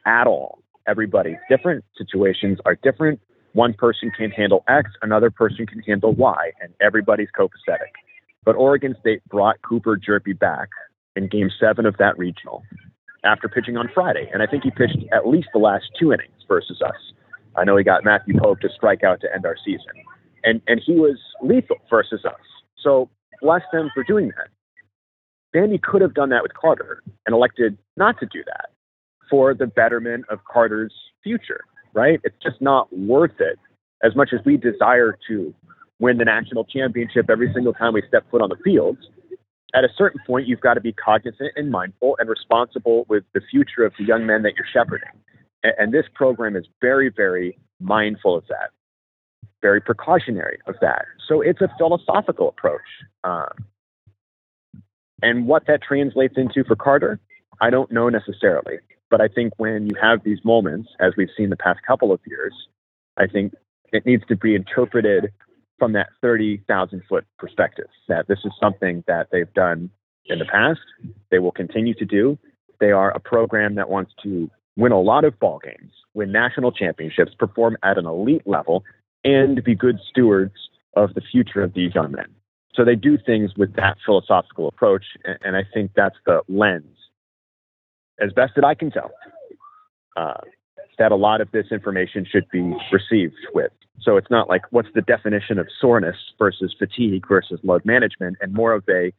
at 0.06 0.26
all. 0.26 0.62
Everybody's 0.88 1.36
different. 1.48 1.84
Situations 1.96 2.58
are 2.64 2.74
different. 2.74 3.20
One 3.52 3.74
person 3.74 4.12
can 4.16 4.30
handle 4.30 4.64
X, 4.68 4.90
another 5.02 5.30
person 5.30 5.66
can 5.66 5.80
handle 5.80 6.12
Y, 6.12 6.52
and 6.60 6.72
everybody's 6.80 7.28
copacetic. 7.36 7.92
But 8.44 8.56
Oregon 8.56 8.94
State 9.00 9.24
brought 9.28 9.60
Cooper 9.62 9.98
Hjerpe 9.98 10.38
back 10.38 10.68
in 11.16 11.28
game 11.28 11.50
seven 11.58 11.84
of 11.84 11.96
that 11.98 12.16
regional 12.16 12.62
after 13.24 13.48
pitching 13.48 13.76
on 13.76 13.90
Friday. 13.92 14.30
And 14.32 14.42
I 14.42 14.46
think 14.46 14.62
he 14.62 14.70
pitched 14.70 14.98
at 15.12 15.26
least 15.26 15.48
the 15.52 15.58
last 15.58 15.84
two 15.98 16.12
innings 16.12 16.44
versus 16.48 16.80
us. 16.84 16.94
I 17.56 17.64
know 17.64 17.76
he 17.76 17.84
got 17.84 18.04
Matthew 18.04 18.38
Polk 18.38 18.60
to 18.60 18.68
strike 18.74 19.02
out 19.02 19.20
to 19.22 19.34
end 19.34 19.44
our 19.44 19.56
season. 19.64 19.92
And, 20.44 20.62
and 20.66 20.80
he 20.84 20.94
was 20.94 21.18
lethal 21.42 21.76
versus 21.90 22.24
us. 22.24 22.40
So 22.78 23.10
bless 23.42 23.62
them 23.72 23.90
for 23.92 24.04
doing 24.04 24.28
that. 24.36 24.48
Vandy 25.54 25.82
could 25.82 26.00
have 26.00 26.14
done 26.14 26.30
that 26.30 26.42
with 26.42 26.54
Carter 26.54 27.02
and 27.26 27.34
elected 27.34 27.76
not 27.96 28.18
to 28.20 28.26
do 28.26 28.42
that 28.46 28.70
for 29.28 29.52
the 29.52 29.66
betterment 29.66 30.24
of 30.30 30.38
Carter's 30.50 30.94
future 31.22 31.64
right? 31.94 32.20
It's 32.24 32.36
just 32.42 32.60
not 32.60 32.92
worth 32.96 33.40
it 33.40 33.58
as 34.02 34.14
much 34.16 34.30
as 34.32 34.40
we 34.44 34.56
desire 34.56 35.18
to 35.28 35.54
win 35.98 36.18
the 36.18 36.24
national 36.24 36.64
championship 36.64 37.28
every 37.28 37.52
single 37.52 37.74
time 37.74 37.92
we 37.92 38.02
step 38.08 38.24
foot 38.30 38.40
on 38.40 38.48
the 38.48 38.56
field. 38.64 38.96
At 39.74 39.84
a 39.84 39.88
certain 39.96 40.20
point, 40.26 40.48
you've 40.48 40.60
got 40.60 40.74
to 40.74 40.80
be 40.80 40.92
cognizant 40.92 41.52
and 41.54 41.70
mindful 41.70 42.16
and 42.18 42.28
responsible 42.28 43.04
with 43.08 43.24
the 43.34 43.40
future 43.50 43.84
of 43.84 43.92
the 43.98 44.04
young 44.04 44.26
men 44.26 44.42
that 44.42 44.54
you're 44.56 44.66
shepherding. 44.72 45.08
And, 45.62 45.92
this 45.92 46.06
program 46.14 46.56
is 46.56 46.64
very, 46.80 47.10
very 47.14 47.58
mindful 47.80 48.34
of 48.34 48.44
that, 48.48 48.70
very 49.60 49.80
precautionary 49.80 50.58
of 50.66 50.74
that. 50.80 51.04
So 51.28 51.42
it's 51.42 51.60
a 51.60 51.68
philosophical 51.76 52.48
approach. 52.48 52.80
Um, 53.24 53.66
and 55.22 55.46
what 55.46 55.66
that 55.66 55.82
translates 55.82 56.34
into 56.38 56.64
for 56.64 56.76
Carter, 56.76 57.20
I 57.60 57.68
don't 57.68 57.92
know 57.92 58.08
necessarily. 58.08 58.78
But 59.10 59.20
I 59.20 59.28
think 59.28 59.52
when 59.56 59.86
you 59.86 59.96
have 60.00 60.22
these 60.24 60.38
moments, 60.44 60.88
as 61.00 61.12
we've 61.16 61.28
seen 61.36 61.50
the 61.50 61.56
past 61.56 61.80
couple 61.86 62.12
of 62.12 62.20
years, 62.26 62.54
I 63.16 63.26
think 63.26 63.54
it 63.92 64.06
needs 64.06 64.22
to 64.28 64.36
be 64.36 64.54
interpreted 64.54 65.32
from 65.78 65.92
that 65.94 66.08
30,000 66.22 67.02
foot 67.08 67.24
perspective 67.38 67.88
that 68.08 68.28
this 68.28 68.38
is 68.44 68.52
something 68.60 69.02
that 69.06 69.28
they've 69.32 69.52
done 69.54 69.90
in 70.26 70.38
the 70.38 70.44
past, 70.44 70.80
they 71.30 71.38
will 71.38 71.50
continue 71.52 71.94
to 71.94 72.04
do. 72.04 72.38
They 72.78 72.92
are 72.92 73.10
a 73.10 73.18
program 73.18 73.74
that 73.74 73.90
wants 73.90 74.12
to 74.22 74.48
win 74.76 74.92
a 74.92 75.00
lot 75.00 75.24
of 75.24 75.38
ball 75.40 75.58
games, 75.62 75.92
win 76.14 76.30
national 76.30 76.72
championships, 76.72 77.32
perform 77.38 77.76
at 77.82 77.98
an 77.98 78.06
elite 78.06 78.46
level, 78.46 78.84
and 79.24 79.62
be 79.64 79.74
good 79.74 79.98
stewards 80.08 80.54
of 80.94 81.14
the 81.14 81.20
future 81.20 81.62
of 81.62 81.74
these 81.74 81.94
young 81.94 82.12
men. 82.12 82.26
So 82.74 82.84
they 82.84 82.94
do 82.94 83.18
things 83.18 83.50
with 83.56 83.74
that 83.74 83.96
philosophical 84.06 84.68
approach, 84.68 85.04
and 85.42 85.56
I 85.56 85.62
think 85.74 85.92
that's 85.96 86.16
the 86.24 86.42
lens, 86.48 86.96
as 88.20 88.32
best 88.32 88.54
that 88.56 88.64
I 88.64 88.74
can 88.74 88.90
tell, 88.90 89.10
uh, 90.16 90.40
that 90.98 91.12
a 91.12 91.16
lot 91.16 91.40
of 91.40 91.50
this 91.52 91.66
information 91.70 92.26
should 92.30 92.48
be 92.50 92.74
received 92.92 93.34
with. 93.54 93.72
So 94.02 94.16
it's 94.16 94.30
not 94.30 94.48
like 94.48 94.62
what's 94.70 94.88
the 94.94 95.02
definition 95.02 95.58
of 95.58 95.66
soreness 95.80 96.16
versus 96.38 96.74
fatigue 96.78 97.26
versus 97.28 97.60
load 97.62 97.84
management, 97.84 98.36
and 98.40 98.52
more 98.52 98.72
of 98.72 98.84
a 98.88 99.12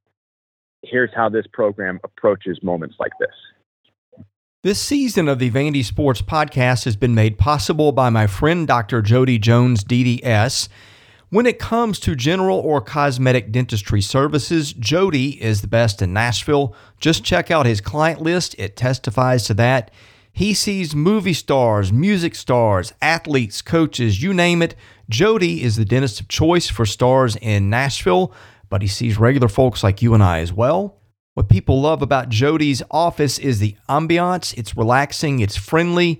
here's 0.83 1.11
how 1.15 1.29
this 1.29 1.45
program 1.53 1.99
approaches 2.03 2.59
moments 2.63 2.95
like 2.99 3.11
this. 3.19 4.25
This 4.63 4.79
season 4.79 5.27
of 5.27 5.39
the 5.39 5.49
Vandy 5.49 5.83
Sports 5.83 6.21
Podcast 6.21 6.85
has 6.85 6.95
been 6.95 7.15
made 7.15 7.39
possible 7.39 7.91
by 7.91 8.09
my 8.09 8.27
friend 8.27 8.67
Dr. 8.67 9.01
Jody 9.01 9.39
Jones, 9.39 9.83
DDS. 9.83 10.69
When 11.31 11.45
it 11.45 11.59
comes 11.59 11.97
to 12.01 12.13
general 12.13 12.59
or 12.59 12.81
cosmetic 12.81 13.53
dentistry 13.53 14.01
services, 14.01 14.73
Jody 14.73 15.41
is 15.41 15.61
the 15.61 15.67
best 15.69 16.01
in 16.01 16.11
Nashville. 16.11 16.75
Just 16.99 17.23
check 17.23 17.49
out 17.49 17.65
his 17.65 17.79
client 17.79 18.21
list, 18.21 18.53
it 18.57 18.75
testifies 18.75 19.45
to 19.45 19.53
that. 19.53 19.91
He 20.33 20.53
sees 20.53 20.93
movie 20.93 21.31
stars, 21.31 21.93
music 21.93 22.35
stars, 22.35 22.91
athletes, 23.01 23.61
coaches, 23.61 24.21
you 24.21 24.33
name 24.33 24.61
it. 24.61 24.75
Jody 25.07 25.63
is 25.63 25.77
the 25.77 25.85
dentist 25.85 26.19
of 26.19 26.27
choice 26.27 26.67
for 26.67 26.85
stars 26.85 27.37
in 27.37 27.69
Nashville, 27.69 28.33
but 28.69 28.81
he 28.81 28.89
sees 28.89 29.17
regular 29.17 29.47
folks 29.47 29.85
like 29.85 30.01
you 30.01 30.13
and 30.13 30.21
I 30.21 30.39
as 30.39 30.51
well. 30.51 30.99
What 31.35 31.47
people 31.47 31.79
love 31.79 32.01
about 32.01 32.27
Jody's 32.27 32.83
office 32.91 33.39
is 33.39 33.59
the 33.59 33.77
ambiance. 33.87 34.53
It's 34.57 34.75
relaxing, 34.75 35.39
it's 35.39 35.55
friendly. 35.55 36.19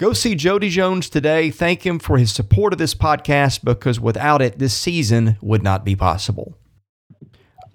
Go 0.00 0.14
see 0.14 0.34
Jody 0.34 0.70
Jones 0.70 1.10
today. 1.10 1.50
Thank 1.50 1.84
him 1.84 1.98
for 1.98 2.16
his 2.16 2.32
support 2.32 2.72
of 2.72 2.78
this 2.78 2.94
podcast 2.94 3.62
because 3.62 4.00
without 4.00 4.40
it, 4.40 4.58
this 4.58 4.72
season 4.72 5.36
would 5.42 5.62
not 5.62 5.84
be 5.84 5.94
possible. 5.94 6.56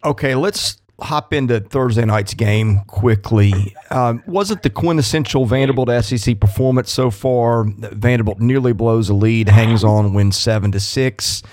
Okay, 0.03 0.34
let's 0.34 0.82
hop 1.00 1.34
into 1.36 1.60
Thursday 1.60 2.03
night's 2.03 2.34
game 2.34 2.79
quickly. 2.88 3.75
Um, 3.91 4.24
wasn't 4.25 4.63
the 4.63 4.72
quintessential 4.72 5.46
Vanderbilt 5.46 6.03
SEC 6.03 6.39
performance 6.39 6.91
so 6.91 7.12
far? 7.12 7.65
Vanderbilt 7.67 8.39
nearly 8.39 8.74
blows 8.74 9.08
a 9.10 9.13
lead, 9.13 9.48
hangs 9.48 9.84
on, 9.84 10.15
wins 10.15 10.36
seven 10.36 10.72
to 10.72 10.79
six. 10.79 11.44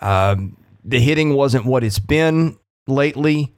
Um, 0.00 0.56
the 0.82 0.98
hitting 0.98 1.34
wasn't 1.34 1.66
what 1.66 1.84
it's 1.84 2.00
been 2.00 2.58
lately 2.88 3.54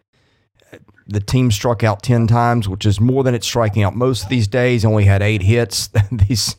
the 1.07 1.21
team 1.21 1.51
struck 1.51 1.83
out 1.83 2.03
10 2.03 2.27
times, 2.27 2.69
which 2.69 2.87
is 2.87 3.01
more 3.01 3.23
than 3.25 3.35
it's 3.35 3.47
striking 3.47 3.83
out 3.83 3.95
most 3.95 4.25
of 4.25 4.29
these 4.29 4.49
days. 4.49 4.85
Only 4.85 5.05
had 5.05 5.23
eight 5.23 5.43
hits. 5.43 5.89
these 6.13 6.57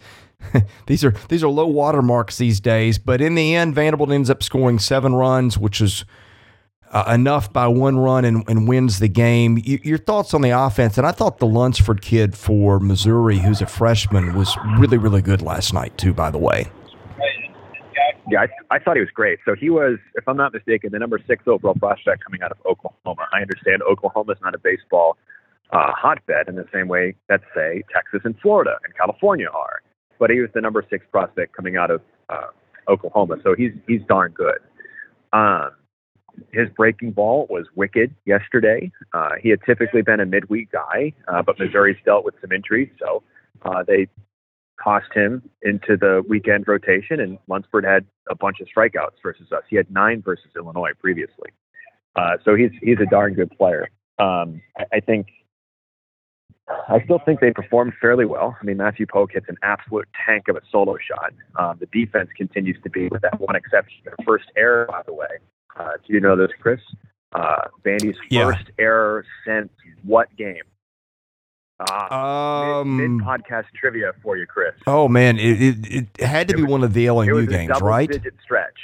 these 0.88 1.04
are 1.04 1.14
these 1.30 1.44
are 1.44 1.50
low 1.50 1.68
water 1.68 2.02
marks 2.02 2.38
these 2.38 2.60
days. 2.60 2.98
But 2.98 3.22
in 3.22 3.36
the 3.36 3.56
end, 3.56 3.76
Vanderbilt 3.76 4.12
ends 4.12 4.30
up 4.30 4.44
scoring 4.44 4.80
seven 4.80 5.14
runs, 5.16 5.58
which 5.58 5.82
is 5.82 6.06
uh, 6.92 7.12
enough 7.14 7.52
by 7.52 7.68
one 7.68 7.98
run 7.98 8.26
and, 8.26 8.44
and 8.48 8.68
wins 8.68 9.00
the 9.00 9.08
game. 9.08 9.60
Your 9.64 9.98
thoughts 9.98 10.34
on 10.34 10.42
the 10.42 10.52
offense? 10.52 10.98
And 10.98 11.08
I 11.08 11.12
thought 11.12 11.40
the 11.40 11.48
Lunceford 11.48 12.02
kid 12.02 12.36
for 12.38 12.80
Missouri, 12.80 13.40
who's 13.40 13.62
a 13.62 13.66
freshman, 13.66 14.36
was 14.36 14.56
really 14.78 14.98
really 14.98 15.22
good 15.22 15.42
last 15.42 15.74
night 15.74 15.98
too. 15.98 16.14
By 16.14 16.32
the 16.32 16.40
way. 16.40 16.70
Yeah, 18.30 18.42
I, 18.42 18.76
I 18.76 18.80
thought 18.80 18.96
he 18.96 19.02
was 19.02 19.12
great. 19.12 19.40
So 19.46 19.56
he 19.56 19.70
was, 19.70 19.98
if 20.16 20.28
I'm 20.28 20.38
not 20.38 20.54
mistaken, 20.54 20.92
the 20.92 21.00
number 21.00 21.20
six 21.28 21.44
overall 21.48 21.76
prospect 21.76 22.24
coming 22.24 22.42
out 22.42 22.52
of 22.52 22.58
Oklahoma. 22.66 23.28
I 23.34 23.42
understand 23.42 23.82
Oklahoma 23.84 24.34
is 24.34 24.38
not 24.42 24.56
a 24.56 24.60
baseball 24.60 25.18
uh, 25.72 25.92
hotbed 25.92 26.48
in 26.48 26.56
the 26.56 26.66
same 26.74 26.88
way 26.88 27.16
that, 27.28 27.42
say, 27.56 27.84
Texas 27.94 28.22
and 28.24 28.40
Florida 28.40 28.78
and 28.84 28.96
California 28.96 29.48
are. 29.54 29.82
But 30.20 30.30
he 30.30 30.40
was 30.40 30.50
the 30.54 30.62
number 30.62 30.86
six 30.90 31.06
prospect 31.12 31.56
coming 31.56 31.76
out 31.76 31.92
of 31.92 32.02
uh, 32.30 32.48
Oklahoma, 32.88 33.38
so 33.44 33.56
he's 33.58 33.72
he's 33.88 34.02
darn 34.08 34.32
good. 34.32 34.60
Um, 35.34 35.72
his 36.52 36.70
breaking 36.76 37.12
ball 37.12 37.48
was 37.50 37.66
wicked 37.76 38.16
yesterday. 38.26 38.92
Uh, 39.14 39.32
he 39.42 39.50
had 39.50 39.60
typically 39.66 40.02
been 40.02 40.20
a 40.20 40.26
midweek 40.26 40.72
guy, 40.72 41.14
uh, 41.28 41.42
but 41.42 41.60
Missouri's 41.60 41.98
dealt 42.06 42.26
with 42.26 42.36
some 42.42 42.52
injuries, 42.52 42.90
so 43.00 43.24
uh, 43.64 43.84
they 43.84 44.08
tossed 44.82 45.14
him 45.14 45.42
into 45.62 45.98
the 45.98 46.24
weekend 46.28 46.68
rotation, 46.68 47.20
and 47.20 47.38
Lunceford 47.50 47.84
had 47.84 48.06
a 48.30 48.36
bunch 48.36 48.60
of 48.60 48.68
strikeouts 48.68 49.22
versus 49.22 49.52
us. 49.52 49.64
He 49.70 49.76
had 49.76 49.90
nine 49.92 50.22
versus 50.22 50.48
Illinois 50.56 50.92
previously, 51.00 51.50
uh, 52.16 52.38
so 52.46 52.56
he's 52.56 52.72
he's 52.82 53.00
a 53.02 53.06
darn 53.06 53.34
good 53.34 53.52
player. 53.58 53.90
Um, 54.20 54.62
I, 54.78 54.86
I 54.94 55.00
think 55.00 55.28
I 56.90 57.04
still 57.04 57.20
think 57.26 57.40
they 57.40 57.52
performed 57.52 57.94
fairly 58.00 58.26
well. 58.26 58.56
I 58.60 58.64
mean, 58.64 58.78
Matthew 58.78 59.06
Polk 59.06 59.32
hits 59.34 59.48
an 59.50 59.58
absolute 59.64 60.08
tank 60.26 60.48
of 60.48 60.56
a 60.56 60.62
solo 60.72 60.96
shot. 60.98 61.34
Um, 61.58 61.78
the 61.80 61.88
defense 61.88 62.30
continues 62.38 62.78
to 62.84 62.90
be, 62.90 63.10
with 63.10 63.22
that 63.22 63.40
one 63.40 63.56
exception, 63.56 63.98
their 64.06 64.16
first 64.26 64.46
error, 64.56 64.86
by 64.90 65.02
the 65.06 65.14
way. 65.14 65.28
Uh, 65.78 65.92
do 66.06 66.14
you 66.14 66.20
know 66.22 66.36
this, 66.36 66.52
Chris? 66.62 66.80
Uh, 67.34 67.68
Vandy's 67.84 68.16
Yeah. 68.30 68.46
first 68.46 68.72
error 68.80 69.26
since 69.46 69.72
what 70.04 70.34
game? 70.38 70.64
Ah, 71.90 72.80
Um, 72.82 72.98
mid, 72.98 73.26
podcast 73.26 73.66
trivia 73.80 74.14
for 74.22 74.38
you, 74.38 74.46
Chris. 74.46 74.74
Oh 74.88 75.08
man, 75.08 75.38
it, 75.40 75.62
it, 75.62 76.08
it 76.20 76.26
had 76.26 76.48
to 76.50 76.54
It 76.54 76.58
be 76.58 76.64
was- 76.64 76.72
one 76.72 76.84
of 76.84 76.94
the 76.94 77.06
it 77.08 77.12
was 77.12 77.28
LNU 77.28 77.44
a 77.44 77.48
games, 77.48 77.82
right? 77.82 78.10
digit 78.10 78.34
stretch. 78.44 78.80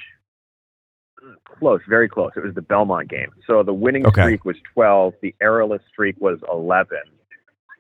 Close, 1.60 1.82
very 1.90 2.08
close. 2.08 2.32
It 2.38 2.44
was 2.44 2.56
the 2.56 2.62
Belmont 2.62 3.10
game. 3.10 3.32
So 3.46 3.64
the 3.64 3.74
winning 3.74 4.06
Okay. 4.08 4.22
streak 4.24 4.46
was 4.46 4.56
12. 4.74 5.14
The 5.22 5.36
errorless 5.42 5.82
streak 5.92 6.16
was 6.20 6.40
11. 6.52 6.98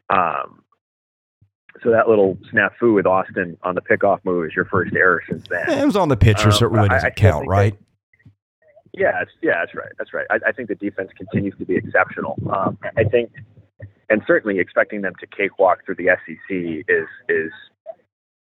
Um, 0.09 0.63
so 1.81 1.91
that 1.91 2.09
little 2.09 2.37
snafu 2.51 2.93
with 2.95 3.05
Austin 3.05 3.57
on 3.63 3.75
the 3.75 3.81
pickoff 3.81 4.19
move 4.25 4.45
is 4.47 4.55
your 4.55 4.65
first 4.65 4.93
error 4.95 5.21
since 5.29 5.47
then. 5.47 5.69
It 5.69 5.85
was 5.85 5.95
on 5.95 6.09
the 6.09 6.17
pitcher, 6.17 6.51
so 6.51 6.65
it 6.65 6.69
Um, 6.69 6.75
really 6.75 6.89
I- 6.89 6.93
I 6.93 6.97
doesn't 6.97 7.17
still 7.17 7.31
count, 7.31 7.47
right? 7.47 7.77
Yeah, 8.93 9.11
that's, 9.13 9.31
yeah, 9.41 9.53
that's 9.59 9.75
right. 9.75 9.91
That's 9.97 10.13
right. 10.13 10.25
I, 10.29 10.39
I 10.47 10.51
think 10.51 10.67
the 10.67 10.75
defense 10.75 11.11
continues 11.15 11.55
to 11.59 11.65
be 11.65 11.75
exceptional. 11.75 12.37
Um, 12.51 12.77
I 12.97 13.03
think, 13.05 13.31
and 14.09 14.21
certainly 14.25 14.59
expecting 14.59 15.01
them 15.01 15.13
to 15.19 15.27
cakewalk 15.27 15.85
through 15.85 15.95
the 15.95 16.09
SEC 16.25 16.85
is 16.87 17.07
is, 17.29 17.51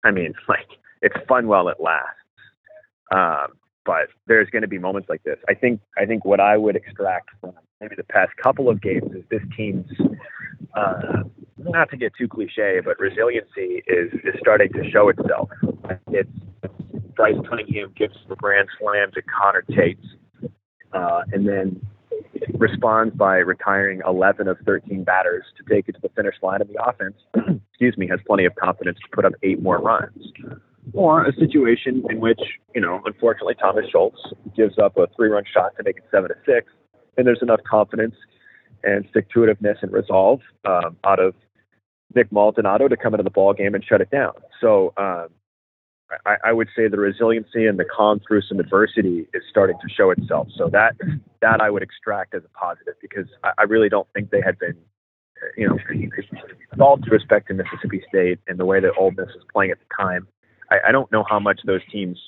I 0.04 0.10
mean, 0.10 0.34
like 0.48 0.68
it's 1.02 1.16
fun 1.28 1.46
while 1.46 1.68
it 1.68 1.76
lasts. 1.80 2.10
Um, 3.12 3.58
but 3.84 4.08
there's 4.26 4.50
going 4.50 4.62
to 4.62 4.68
be 4.68 4.78
moments 4.78 5.08
like 5.08 5.22
this. 5.22 5.38
I 5.48 5.54
think. 5.54 5.80
I 5.96 6.06
think 6.06 6.24
what 6.24 6.40
I 6.40 6.56
would 6.56 6.76
extract 6.76 7.30
from 7.40 7.52
maybe 7.80 7.94
the 7.96 8.04
past 8.04 8.32
couple 8.42 8.68
of 8.68 8.82
games 8.82 9.12
is 9.14 9.24
this 9.30 9.42
team's. 9.56 9.86
Uh, 10.74 11.22
not 11.58 11.90
to 11.90 11.96
get 11.96 12.12
too 12.18 12.28
cliche, 12.28 12.80
but 12.84 12.98
resiliency 12.98 13.82
is 13.86 14.12
is 14.24 14.34
starting 14.40 14.72
to 14.72 14.90
show 14.90 15.08
itself. 15.08 15.50
It's 16.08 16.28
Bryce 17.14 17.36
Cunningham 17.48 17.92
gives 17.96 18.16
the 18.28 18.36
grand 18.36 18.68
slam 18.78 19.10
to 19.14 19.22
Connor 19.22 19.62
Tate, 19.74 19.98
uh, 20.92 21.22
and 21.32 21.48
then 21.48 21.80
responds 22.54 23.14
by 23.14 23.36
retiring 23.36 24.02
11 24.06 24.48
of 24.48 24.58
13 24.64 25.04
batters 25.04 25.44
to 25.56 25.74
take 25.74 25.88
it 25.88 25.92
to 25.92 26.00
the 26.00 26.08
finish 26.10 26.34
line. 26.42 26.60
And 26.60 26.70
the 26.70 26.82
offense, 26.82 27.16
excuse 27.70 27.96
me, 27.96 28.06
has 28.08 28.20
plenty 28.26 28.44
of 28.44 28.54
confidence 28.54 28.98
to 28.98 29.08
put 29.14 29.24
up 29.24 29.32
eight 29.42 29.62
more 29.62 29.78
runs. 29.78 30.32
Or 30.92 31.24
a 31.24 31.32
situation 31.34 32.04
in 32.08 32.20
which, 32.20 32.40
you 32.74 32.80
know, 32.80 33.02
unfortunately, 33.04 33.54
Thomas 33.54 33.84
Schultz 33.90 34.18
gives 34.56 34.78
up 34.78 34.96
a 34.96 35.08
three-run 35.16 35.44
shot 35.52 35.76
to 35.76 35.82
make 35.82 35.98
it 35.98 36.04
seven 36.10 36.28
to 36.28 36.36
six, 36.46 36.70
and 37.16 37.26
there's 37.26 37.42
enough 37.42 37.60
confidence 37.68 38.14
and 38.84 39.04
stick-to-itiveness 39.10 39.82
and 39.82 39.92
resolve 39.92 40.40
um, 40.64 40.96
out 41.04 41.18
of 41.18 41.34
Nick 42.14 42.30
Maldonado 42.30 42.86
to 42.86 42.96
come 42.96 43.14
into 43.14 43.24
the 43.24 43.30
ball 43.30 43.52
game 43.52 43.74
and 43.74 43.84
shut 43.84 44.00
it 44.00 44.10
down. 44.10 44.32
So 44.60 44.92
um, 44.96 45.28
I, 46.24 46.36
I 46.44 46.52
would 46.52 46.68
say 46.76 46.88
the 46.88 46.98
resiliency 46.98 47.66
and 47.66 47.78
the 47.78 47.84
calm 47.84 48.20
through 48.26 48.42
some 48.42 48.60
adversity 48.60 49.26
is 49.34 49.42
starting 49.50 49.76
to 49.80 49.88
show 49.88 50.10
itself. 50.10 50.48
So 50.56 50.68
that 50.68 50.94
that 51.42 51.60
I 51.60 51.70
would 51.70 51.82
extract 51.82 52.34
as 52.34 52.42
a 52.44 52.58
positive 52.58 52.94
because 53.00 53.26
I, 53.42 53.52
I 53.58 53.62
really 53.64 53.88
don't 53.88 54.08
think 54.14 54.30
they 54.30 54.40
had 54.40 54.58
been, 54.58 54.76
you 55.56 55.68
know, 55.68 55.78
with 55.90 56.80
all 56.80 56.96
due 56.96 57.10
respect 57.10 57.48
to 57.48 57.54
Mississippi 57.54 58.02
State 58.08 58.38
and 58.46 58.58
the 58.58 58.64
way 58.64 58.80
that 58.80 58.92
Ole 58.98 59.10
Miss 59.10 59.26
was 59.26 59.44
playing 59.52 59.72
at 59.72 59.78
the 59.78 59.94
time, 59.96 60.28
I, 60.70 60.88
I 60.88 60.92
don't 60.92 61.10
know 61.10 61.24
how 61.28 61.40
much 61.40 61.60
those 61.64 61.82
teams 61.90 62.18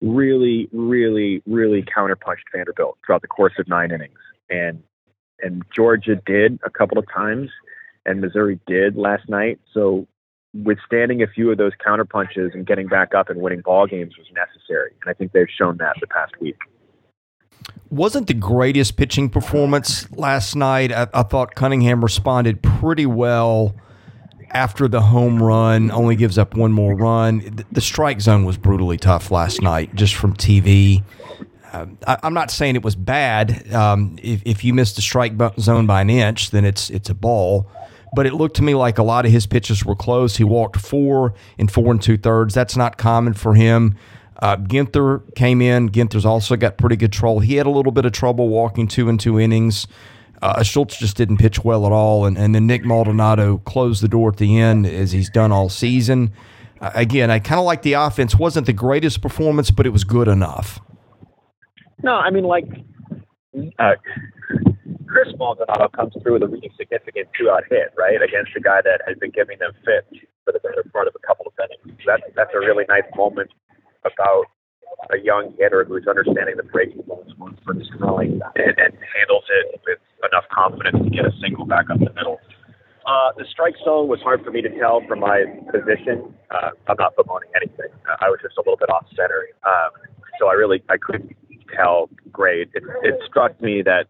really, 0.00 0.68
really, 0.72 1.42
really 1.46 1.82
counterpunched 1.82 2.48
Vanderbilt 2.54 2.98
throughout 3.04 3.22
the 3.22 3.28
course 3.28 3.54
of 3.58 3.68
nine 3.68 3.90
innings. 3.90 4.18
And 4.48 4.82
and 5.42 5.62
Georgia 5.74 6.16
did 6.16 6.58
a 6.64 6.70
couple 6.70 6.98
of 6.98 7.04
times. 7.12 7.50
and 8.06 8.20
Missouri 8.20 8.58
did 8.66 8.96
last 8.96 9.28
night. 9.28 9.58
So 9.74 10.06
withstanding 10.54 11.22
a 11.22 11.26
few 11.26 11.50
of 11.50 11.58
those 11.58 11.72
counterpunches 11.84 12.54
and 12.54 12.66
getting 12.66 12.86
back 12.86 13.14
up 13.14 13.28
and 13.28 13.40
winning 13.40 13.60
ball 13.60 13.86
games 13.86 14.16
was 14.16 14.26
necessary. 14.34 14.92
And 15.02 15.10
I 15.10 15.14
think 15.14 15.32
they've 15.32 15.46
shown 15.50 15.76
that 15.78 15.96
the 16.00 16.06
past 16.06 16.32
week. 16.40 16.56
Wasn't 17.90 18.26
the 18.26 18.34
greatest 18.34 18.96
pitching 18.96 19.28
performance 19.28 20.10
last 20.12 20.56
night. 20.56 20.92
I, 20.92 21.08
I 21.12 21.22
thought 21.22 21.54
Cunningham 21.54 22.02
responded 22.02 22.62
pretty 22.62 23.06
well 23.06 23.74
after 24.50 24.88
the 24.88 25.00
home 25.00 25.42
run, 25.42 25.90
only 25.90 26.16
gives 26.16 26.38
up 26.38 26.54
one 26.54 26.72
more 26.72 26.94
run. 26.94 27.64
The 27.72 27.80
strike 27.80 28.20
zone 28.20 28.44
was 28.44 28.56
brutally 28.56 28.96
tough 28.96 29.30
last 29.30 29.60
night, 29.60 29.94
just 29.94 30.14
from 30.14 30.34
TV. 30.34 31.02
Uh, 31.72 31.86
I, 32.06 32.18
am 32.22 32.34
not 32.34 32.50
saying 32.50 32.76
it 32.76 32.84
was 32.84 32.96
bad. 32.96 33.72
Um, 33.72 34.16
if, 34.22 34.42
if 34.44 34.64
you 34.64 34.72
missed 34.72 34.96
the 34.96 35.02
strike 35.02 35.34
zone 35.58 35.86
by 35.86 36.00
an 36.00 36.10
inch, 36.10 36.50
then 36.50 36.64
it's 36.64 36.90
it's 36.90 37.10
a 37.10 37.14
ball 37.14 37.68
but 38.16 38.26
it 38.26 38.32
looked 38.32 38.56
to 38.56 38.62
me 38.62 38.74
like 38.74 38.96
a 38.98 39.02
lot 39.02 39.26
of 39.26 39.30
his 39.30 39.46
pitches 39.46 39.84
were 39.84 39.94
close. 39.94 40.36
He 40.38 40.44
walked 40.44 40.80
four 40.80 41.34
in 41.58 41.68
four 41.68 41.92
and 41.92 42.00
two 42.00 42.16
thirds. 42.16 42.54
That's 42.54 42.76
not 42.76 42.96
common 42.96 43.34
for 43.34 43.54
him. 43.54 43.94
Uh, 44.40 44.56
Ginther 44.56 45.22
came 45.34 45.60
in. 45.62 45.90
Ginther's 45.90 46.24
also 46.24 46.56
got 46.56 46.78
pretty 46.78 46.96
good 46.96 47.12
troll. 47.12 47.40
He 47.40 47.56
had 47.56 47.66
a 47.66 47.70
little 47.70 47.92
bit 47.92 48.06
of 48.06 48.12
trouble 48.12 48.48
walking 48.48 48.88
two 48.88 49.10
and 49.10 49.20
two 49.20 49.38
innings. 49.38 49.86
Uh, 50.40 50.62
Schultz 50.62 50.98
just 50.98 51.16
didn't 51.16 51.36
pitch 51.36 51.62
well 51.62 51.86
at 51.86 51.92
all, 51.92 52.24
and, 52.24 52.36
and 52.36 52.54
then 52.54 52.66
Nick 52.66 52.84
Maldonado 52.84 53.58
closed 53.58 54.02
the 54.02 54.08
door 54.08 54.30
at 54.30 54.38
the 54.38 54.58
end 54.58 54.86
as 54.86 55.12
he's 55.12 55.30
done 55.30 55.52
all 55.52 55.68
season. 55.68 56.32
Uh, 56.80 56.90
again, 56.94 57.30
I 57.30 57.38
kind 57.38 57.58
of 57.58 57.64
like 57.66 57.82
the 57.82 57.94
offense. 57.94 58.34
wasn't 58.34 58.66
the 58.66 58.72
greatest 58.72 59.22
performance, 59.22 59.70
but 59.70 59.86
it 59.86 59.90
was 59.90 60.04
good 60.04 60.28
enough. 60.28 60.80
No, 62.02 62.14
I 62.14 62.30
mean 62.30 62.44
like 62.44 62.66
uh, 63.78 63.94
Chris 65.06 65.32
Maldonado 65.38 65.88
comes 65.88 66.14
through 66.22 66.34
with 66.34 66.42
a 66.42 66.48
really 66.48 66.70
significant 66.76 67.28
two-out 67.38 67.64
hit, 67.70 67.94
right, 67.96 68.20
against 68.20 68.52
a 68.56 68.60
guy 68.60 68.82
that 68.82 69.00
has 69.06 69.16
been 69.18 69.30
giving 69.30 69.58
them 69.58 69.72
fits 69.84 70.26
for 70.44 70.52
the 70.52 70.60
better 70.60 70.84
part 70.92 71.06
of 71.06 71.14
a 71.14 71.26
couple 71.26 71.46
of 71.46 71.54
innings. 71.58 71.98
That's 72.06 72.22
that's 72.34 72.54
a 72.54 72.60
really 72.60 72.84
nice 72.88 73.06
moment 73.16 73.50
about 74.04 74.46
a 75.10 75.18
young 75.18 75.54
hitter 75.58 75.84
who's 75.84 76.06
understanding 76.08 76.56
the 76.56 76.62
breaking 76.62 77.02
balls 77.06 77.32
once 77.38 77.58
from 77.64 77.82
throwing 77.98 78.40
and, 78.56 78.74
and 78.78 78.92
handles 79.14 79.44
it 79.50 79.80
with 79.86 79.98
enough 80.24 80.44
confidence 80.50 81.02
to 81.02 81.10
get 81.10 81.26
a 81.26 81.32
single 81.40 81.66
back 81.66 81.90
up 81.90 81.98
the 81.98 82.12
middle. 82.14 82.38
Uh, 83.06 83.30
the 83.36 83.44
strike 83.50 83.74
zone 83.84 84.08
was 84.08 84.20
hard 84.22 84.42
for 84.42 84.50
me 84.50 84.62
to 84.62 84.70
tell 84.78 85.00
from 85.06 85.20
my 85.20 85.44
position. 85.70 86.34
Uh, 86.50 86.70
I'm 86.88 86.96
not 86.98 87.14
bemoaning 87.14 87.50
anything. 87.54 87.90
Uh, 88.08 88.16
I 88.20 88.30
was 88.30 88.40
just 88.42 88.56
a 88.58 88.60
little 88.60 88.76
bit 88.76 88.90
off 88.90 89.06
center, 89.14 89.46
um, 89.62 89.90
so 90.40 90.48
I 90.48 90.54
really 90.54 90.82
I 90.88 90.96
couldn't 90.96 91.36
tell 91.74 92.08
great. 92.32 92.70
It, 92.74 92.82
it 93.02 93.14
struck 93.28 93.60
me 93.60 93.82
that 93.82 94.06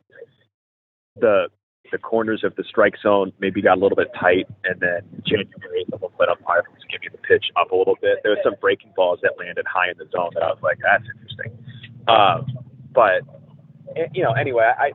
the 1.20 1.48
the 1.92 1.98
corners 1.98 2.42
of 2.42 2.54
the 2.56 2.64
strike 2.64 2.94
zone 3.00 3.32
maybe 3.38 3.62
got 3.62 3.78
a 3.78 3.80
little 3.80 3.96
bit 3.96 4.08
tight, 4.18 4.46
and 4.64 4.80
then 4.80 5.02
January 5.24 5.84
the 5.88 5.96
home 5.98 6.10
plate 6.16 6.28
umpire 6.28 6.62
was 6.68 6.82
giving 6.90 7.04
you 7.04 7.10
the 7.10 7.18
pitch 7.18 7.46
up 7.56 7.70
a 7.70 7.76
little 7.76 7.96
bit. 8.00 8.18
There 8.22 8.32
was 8.32 8.40
some 8.42 8.54
breaking 8.60 8.92
balls 8.96 9.20
that 9.22 9.34
landed 9.38 9.66
high 9.66 9.90
in 9.90 9.98
the 9.98 10.08
zone 10.10 10.30
that 10.34 10.42
I 10.42 10.48
was 10.48 10.58
like, 10.62 10.78
that's 10.82 11.04
interesting. 11.14 11.56
Um, 12.08 12.46
but 12.92 13.22
eh, 13.96 14.06
you 14.12 14.22
know, 14.22 14.32
anyway, 14.32 14.70
I 14.78 14.92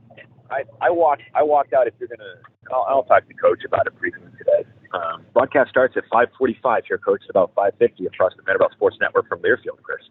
I 0.50 0.64
I 0.82 0.90
walked 0.90 1.24
I 1.34 1.44
walked 1.44 1.74
out. 1.74 1.88
If 1.88 1.94
you're 2.00 2.10
gonna, 2.10 2.36
I'll, 2.72 2.86
I'll 2.90 3.04
talk 3.04 3.28
to 3.28 3.34
coach 3.36 3.64
about 3.66 3.88
it 3.88 3.98
briefly 3.98 4.28
today. 4.38 4.68
Um, 4.94 5.26
broadcast 5.34 5.70
starts 5.70 5.96
at 5.96 6.04
5:45 6.12 6.82
here, 6.88 6.98
coach. 6.98 7.22
At 7.24 7.30
about 7.30 7.56
5:50 7.56 8.08
across 8.08 8.34
the 8.36 8.44
Vanderbilt 8.44 8.74
Sports 8.74 8.98
Network 9.00 9.28
from 9.28 9.40
Learfield, 9.40 9.82
Chris. 9.82 10.02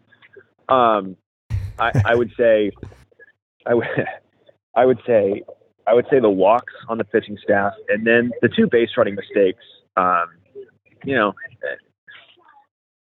Um, 0.69 1.17
I, 1.77 1.91
I 2.05 2.15
would 2.15 2.31
say, 2.37 2.71
I 3.65 3.73
would 3.73 3.87
I 4.75 4.85
would 4.85 4.99
say 5.05 5.43
I 5.87 5.93
would 5.93 6.05
say 6.09 6.19
the 6.19 6.29
walks 6.29 6.73
on 6.87 6.97
the 6.97 7.03
pitching 7.03 7.37
staff, 7.43 7.73
and 7.89 8.05
then 8.05 8.31
the 8.41 8.49
two 8.49 8.67
base 8.67 8.89
running 8.97 9.15
mistakes. 9.15 9.63
Um, 9.97 10.27
you 11.03 11.15
know, 11.15 11.33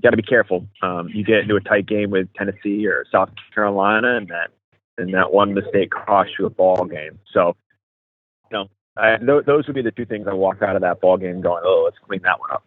got 0.02 0.10
to 0.10 0.16
be 0.16 0.22
careful. 0.22 0.66
Um, 0.82 1.08
you 1.08 1.24
get 1.24 1.38
into 1.38 1.56
a 1.56 1.60
tight 1.60 1.86
game 1.86 2.10
with 2.10 2.28
Tennessee 2.34 2.86
or 2.86 3.04
South 3.10 3.30
Carolina, 3.54 4.16
and 4.16 4.28
that 4.28 4.50
and 4.98 5.12
that 5.14 5.32
one 5.32 5.54
mistake 5.54 5.90
costs 5.90 6.34
you 6.38 6.46
a 6.46 6.50
ball 6.50 6.84
game. 6.84 7.18
So, 7.32 7.56
you 8.50 8.58
know, 8.58 8.68
I, 8.96 9.16
th- 9.16 9.44
those 9.44 9.66
would 9.66 9.74
be 9.74 9.82
the 9.82 9.90
two 9.90 10.04
things 10.04 10.26
I 10.28 10.34
walk 10.34 10.62
out 10.62 10.76
of 10.76 10.82
that 10.82 11.00
ball 11.00 11.16
game 11.16 11.40
going, 11.40 11.62
oh, 11.64 11.82
let's 11.84 11.96
clean 12.06 12.20
that 12.22 12.38
one 12.38 12.50
up. 12.52 12.64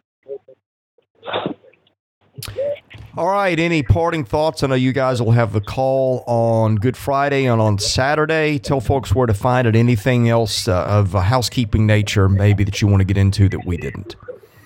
All 3.18 3.26
right. 3.26 3.58
Any 3.58 3.82
parting 3.82 4.24
thoughts? 4.24 4.62
I 4.62 4.68
know 4.68 4.76
you 4.76 4.92
guys 4.92 5.20
will 5.20 5.32
have 5.32 5.52
the 5.52 5.60
call 5.60 6.22
on 6.28 6.76
Good 6.76 6.96
Friday 6.96 7.46
and 7.46 7.60
on 7.60 7.76
Saturday. 7.80 8.60
Tell 8.60 8.78
folks 8.78 9.12
where 9.12 9.26
to 9.26 9.34
find 9.34 9.66
it. 9.66 9.74
Anything 9.74 10.28
else 10.28 10.68
uh, 10.68 10.84
of 10.84 11.16
a 11.16 11.22
housekeeping 11.22 11.84
nature, 11.84 12.28
maybe 12.28 12.62
that 12.62 12.80
you 12.80 12.86
want 12.86 13.00
to 13.00 13.04
get 13.04 13.16
into 13.16 13.48
that 13.48 13.66
we 13.66 13.76
didn't? 13.76 14.14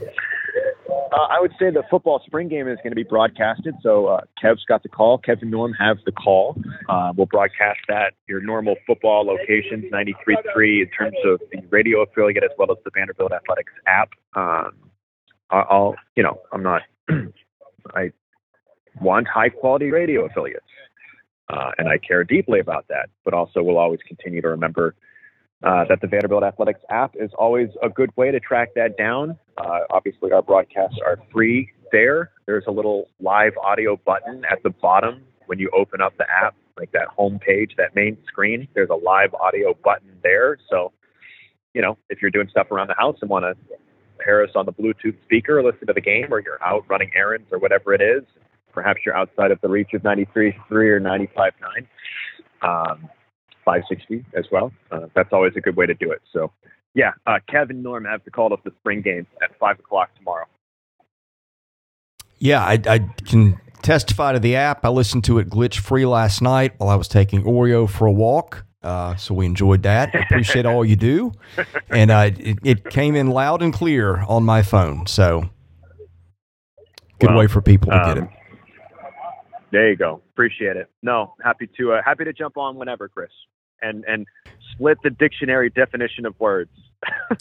Uh, 0.03 1.17
I 1.31 1.41
would 1.41 1.53
say 1.59 1.71
the 1.71 1.83
football 1.89 2.21
spring 2.27 2.49
game 2.49 2.69
is 2.69 2.77
going 2.83 2.91
to 2.91 2.95
be 2.95 3.05
broadcasted. 3.05 3.75
So 3.83 4.09
uh, 4.09 4.21
Kev's 4.39 4.67
got 4.67 4.83
the 4.83 4.91
call. 4.91 5.17
Kevin 5.17 5.49
Norm 5.49 5.73
has 5.73 5.97
the 6.05 6.13
call. 6.13 6.55
Uh, 6.91 7.15
we'll 7.17 7.29
broadcast 7.29 7.81
that 7.89 8.13
your 8.29 8.43
normal 8.43 8.77
football 8.87 9.25
locations, 9.25 9.91
93.3 9.91 10.83
in 10.83 10.91
terms 10.91 11.17
of 11.25 11.41
the 11.53 11.63
radio 11.71 12.03
affiliate 12.03 12.45
as 12.45 12.51
well 12.59 12.71
as 12.71 12.77
the 12.85 12.91
Vanderbilt 12.93 13.33
Athletics 13.33 13.73
app. 13.87 14.11
Um, 14.35 14.75
I'll, 15.49 15.95
you 16.17 16.23
know, 16.23 16.39
I'm 16.53 16.63
not, 16.63 16.83
I 17.95 18.13
want 19.01 19.27
high 19.29 19.49
quality 19.49 19.91
radio 19.91 20.27
affiliates. 20.27 20.65
Uh, 21.49 21.71
and 21.79 21.89
I 21.89 21.99
care 21.99 22.25
deeply 22.25 22.61
about 22.61 22.87
that, 22.89 23.11
but 23.25 23.35
also 23.35 23.63
will 23.63 23.79
always 23.79 24.01
continue 24.07 24.41
to 24.41 24.49
remember 24.49 24.95
uh, 25.63 25.85
that 25.89 26.01
the 26.01 26.07
Vanderbilt 26.07 26.43
Athletics 26.43 26.81
app 26.91 27.15
is 27.15 27.31
always 27.39 27.69
a 27.83 27.89
good 27.89 28.11
way 28.17 28.31
to 28.31 28.41
track 28.41 28.71
that 28.75 28.97
down. 28.97 29.39
Uh, 29.59 29.81
obviously, 29.91 30.33
our 30.33 30.43
broadcasts 30.43 30.99
are 31.05 31.19
free 31.33 31.71
there. 31.93 32.31
There's 32.47 32.65
a 32.67 32.71
little 32.71 33.09
live 33.21 33.53
audio 33.63 33.97
button 34.05 34.45
at 34.51 34.63
the 34.63 34.71
bottom 34.71 35.23
when 35.47 35.59
you 35.59 35.71
open 35.77 36.01
up 36.01 36.17
the 36.17 36.25
app, 36.29 36.55
like 36.77 36.91
that 36.93 37.09
home 37.09 37.39
page, 37.39 37.73
that 37.77 37.95
main 37.95 38.17
screen. 38.27 38.67
There's 38.75 38.91
a 38.91 38.95
live 38.95 39.35
audio 39.35 39.75
button 39.85 40.09
there. 40.23 40.59
So, 40.69 40.93
you 41.75 41.83
know, 41.83 41.99
if 42.09 42.23
you're 42.23 42.31
doing 42.31 42.49
stuff 42.49 42.71
around 42.73 42.89
the 42.89 42.95
house 42.95 43.19
and 43.21 43.31
want 43.31 43.45
to 43.45 43.55
pair 44.19 44.43
us 44.43 44.51
on 44.55 44.67
the 44.67 44.73
Bluetooth 44.73 45.21
speaker, 45.23 45.63
listen 45.63 45.87
to 45.87 45.93
the 45.93 46.01
game, 46.01 46.27
or 46.31 46.41
you're 46.41 46.63
out 46.65 46.85
running 46.89 47.11
errands 47.15 47.49
or 47.53 47.59
whatever 47.59 47.95
it 47.95 48.01
is, 48.01 48.25
perhaps 48.73 49.01
you're 49.05 49.17
outside 49.17 49.51
of 49.51 49.61
the 49.61 49.69
reach 49.69 49.93
of 49.95 50.03
93.3 50.03 50.55
or 50.71 51.01
95.9, 51.01 51.53
um, 52.63 53.09
560 53.65 54.25
as 54.35 54.45
well. 54.51 54.73
Uh, 54.91 55.07
that's 55.15 55.33
always 55.33 55.53
a 55.57 55.61
good 55.61 55.77
way 55.77 55.87
to 55.87 55.95
do 55.95 56.11
it. 56.11 56.21
So, 56.33 56.51
yeah, 56.95 57.13
uh, 57.27 57.39
Kevin 57.49 57.83
Norm 57.83 58.05
have 58.05 58.25
to 58.25 58.31
call 58.31 58.53
up 58.53 58.65
the 58.65 58.73
spring 58.81 59.03
game 59.03 59.27
at 59.43 59.57
5 59.59 59.79
o'clock 59.79 60.11
tomorrow. 60.17 60.47
Yeah, 62.39 62.65
I, 62.65 62.81
I 62.87 62.99
can 63.25 63.61
testify 63.83 64.33
to 64.33 64.41
the 64.41 64.57
app. 64.57 64.85
I 64.85 64.89
listened 64.89 65.25
to 65.25 65.39
it 65.39 65.49
glitch 65.49 65.79
free 65.79 66.07
last 66.07 66.43
night 66.43 66.75
while 66.79 66.89
I 66.89 66.97
was 66.97 67.09
taking 67.09 67.45
Oreo 67.45 67.89
for 67.89 68.07
a 68.07 68.13
walk. 68.13 68.65
Uh, 68.83 69.15
so 69.15 69.33
we 69.35 69.47
enjoyed 69.47 69.85
that. 69.85 70.11
I 70.13 70.19
appreciate 70.19 70.67
all 70.67 70.85
you 70.85 70.97
do. 70.97 71.33
And 71.91 72.11
uh, 72.11 72.31
it, 72.39 72.59
it, 72.65 72.85
came 72.91 73.15
in 73.15 73.29
loud 73.29 73.61
and 73.61 73.73
clear 73.73 74.23
on 74.23 74.45
my 74.45 74.63
phone. 74.63 75.07
So 75.07 75.51
good 77.21 77.31
well, 77.31 77.41
way 77.41 77.47
for 77.47 77.61
people 77.61 77.91
to 77.91 77.97
um, 77.99 78.15
get 78.15 78.25
it. 78.25 78.31
There 79.73 79.89
you 79.89 79.97
go. 79.97 80.21
Appreciate 80.35 80.77
it. 80.77 80.89
No, 81.03 81.35
happy 81.43 81.69
to 81.79 81.95
uh, 81.95 82.03
happy 82.05 82.25
to 82.25 82.33
jump 82.33 82.59
on 82.59 82.77
whenever, 82.77 83.09
Chris, 83.09 83.31
and 83.81 84.05
and 84.07 84.27
split 84.73 84.99
the 85.03 85.09
dictionary 85.11 85.71
definition 85.71 86.27
of 86.27 86.39
words. 86.39 86.71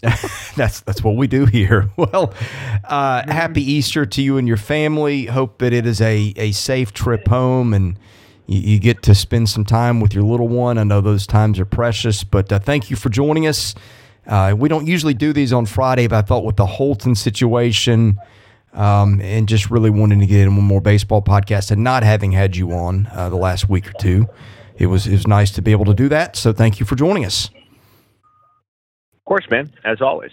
that's 0.56 0.80
that's 0.80 1.04
what 1.04 1.16
we 1.16 1.26
do 1.28 1.46
here. 1.46 1.90
Well, 1.96 2.32
uh, 2.84 3.30
happy 3.30 3.62
Easter 3.62 4.06
to 4.06 4.22
you 4.22 4.38
and 4.38 4.48
your 4.48 4.56
family. 4.56 5.26
Hope 5.26 5.58
that 5.58 5.74
it 5.74 5.86
is 5.86 6.00
a 6.00 6.32
a 6.36 6.52
safe 6.52 6.92
trip 6.92 7.28
home 7.28 7.72
and. 7.72 7.98
You, 8.48 8.58
you 8.58 8.78
get 8.80 9.02
to 9.02 9.14
spend 9.14 9.48
some 9.48 9.64
time 9.64 10.00
with 10.00 10.14
your 10.14 10.24
little 10.24 10.48
one. 10.48 10.76
I 10.76 10.82
know 10.82 11.00
those 11.00 11.28
times 11.28 11.60
are 11.60 11.64
precious, 11.64 12.24
but 12.24 12.52
uh, 12.52 12.58
thank 12.58 12.90
you 12.90 12.96
for 12.96 13.08
joining 13.08 13.46
us. 13.46 13.72
Uh, 14.26 14.52
we 14.58 14.68
don't 14.68 14.88
usually 14.88 15.14
do 15.14 15.32
these 15.32 15.52
on 15.52 15.64
Friday, 15.64 16.08
but 16.08 16.16
I 16.16 16.22
thought 16.22 16.44
with 16.44 16.56
the 16.56 16.66
Holton 16.66 17.14
situation, 17.14 18.18
um, 18.72 19.20
and 19.20 19.48
just 19.48 19.70
really 19.70 19.90
wanting 19.90 20.20
to 20.20 20.26
get 20.26 20.40
in 20.40 20.56
one 20.56 20.64
more 20.64 20.80
baseball 20.80 21.22
podcast 21.22 21.70
and 21.70 21.84
not 21.84 22.02
having 22.02 22.32
had 22.32 22.56
you 22.56 22.72
on 22.72 23.08
uh, 23.12 23.28
the 23.28 23.36
last 23.36 23.68
week 23.68 23.88
or 23.88 23.92
two. 23.94 24.26
It 24.76 24.86
was 24.86 25.06
it 25.06 25.12
was 25.12 25.26
nice 25.26 25.50
to 25.52 25.62
be 25.62 25.72
able 25.72 25.84
to 25.86 25.94
do 25.94 26.08
that. 26.08 26.36
So 26.36 26.52
thank 26.52 26.80
you 26.80 26.86
for 26.86 26.96
joining 26.96 27.24
us. 27.24 27.50
Of 29.14 29.24
course, 29.24 29.48
man. 29.50 29.72
As 29.84 30.00
always. 30.00 30.32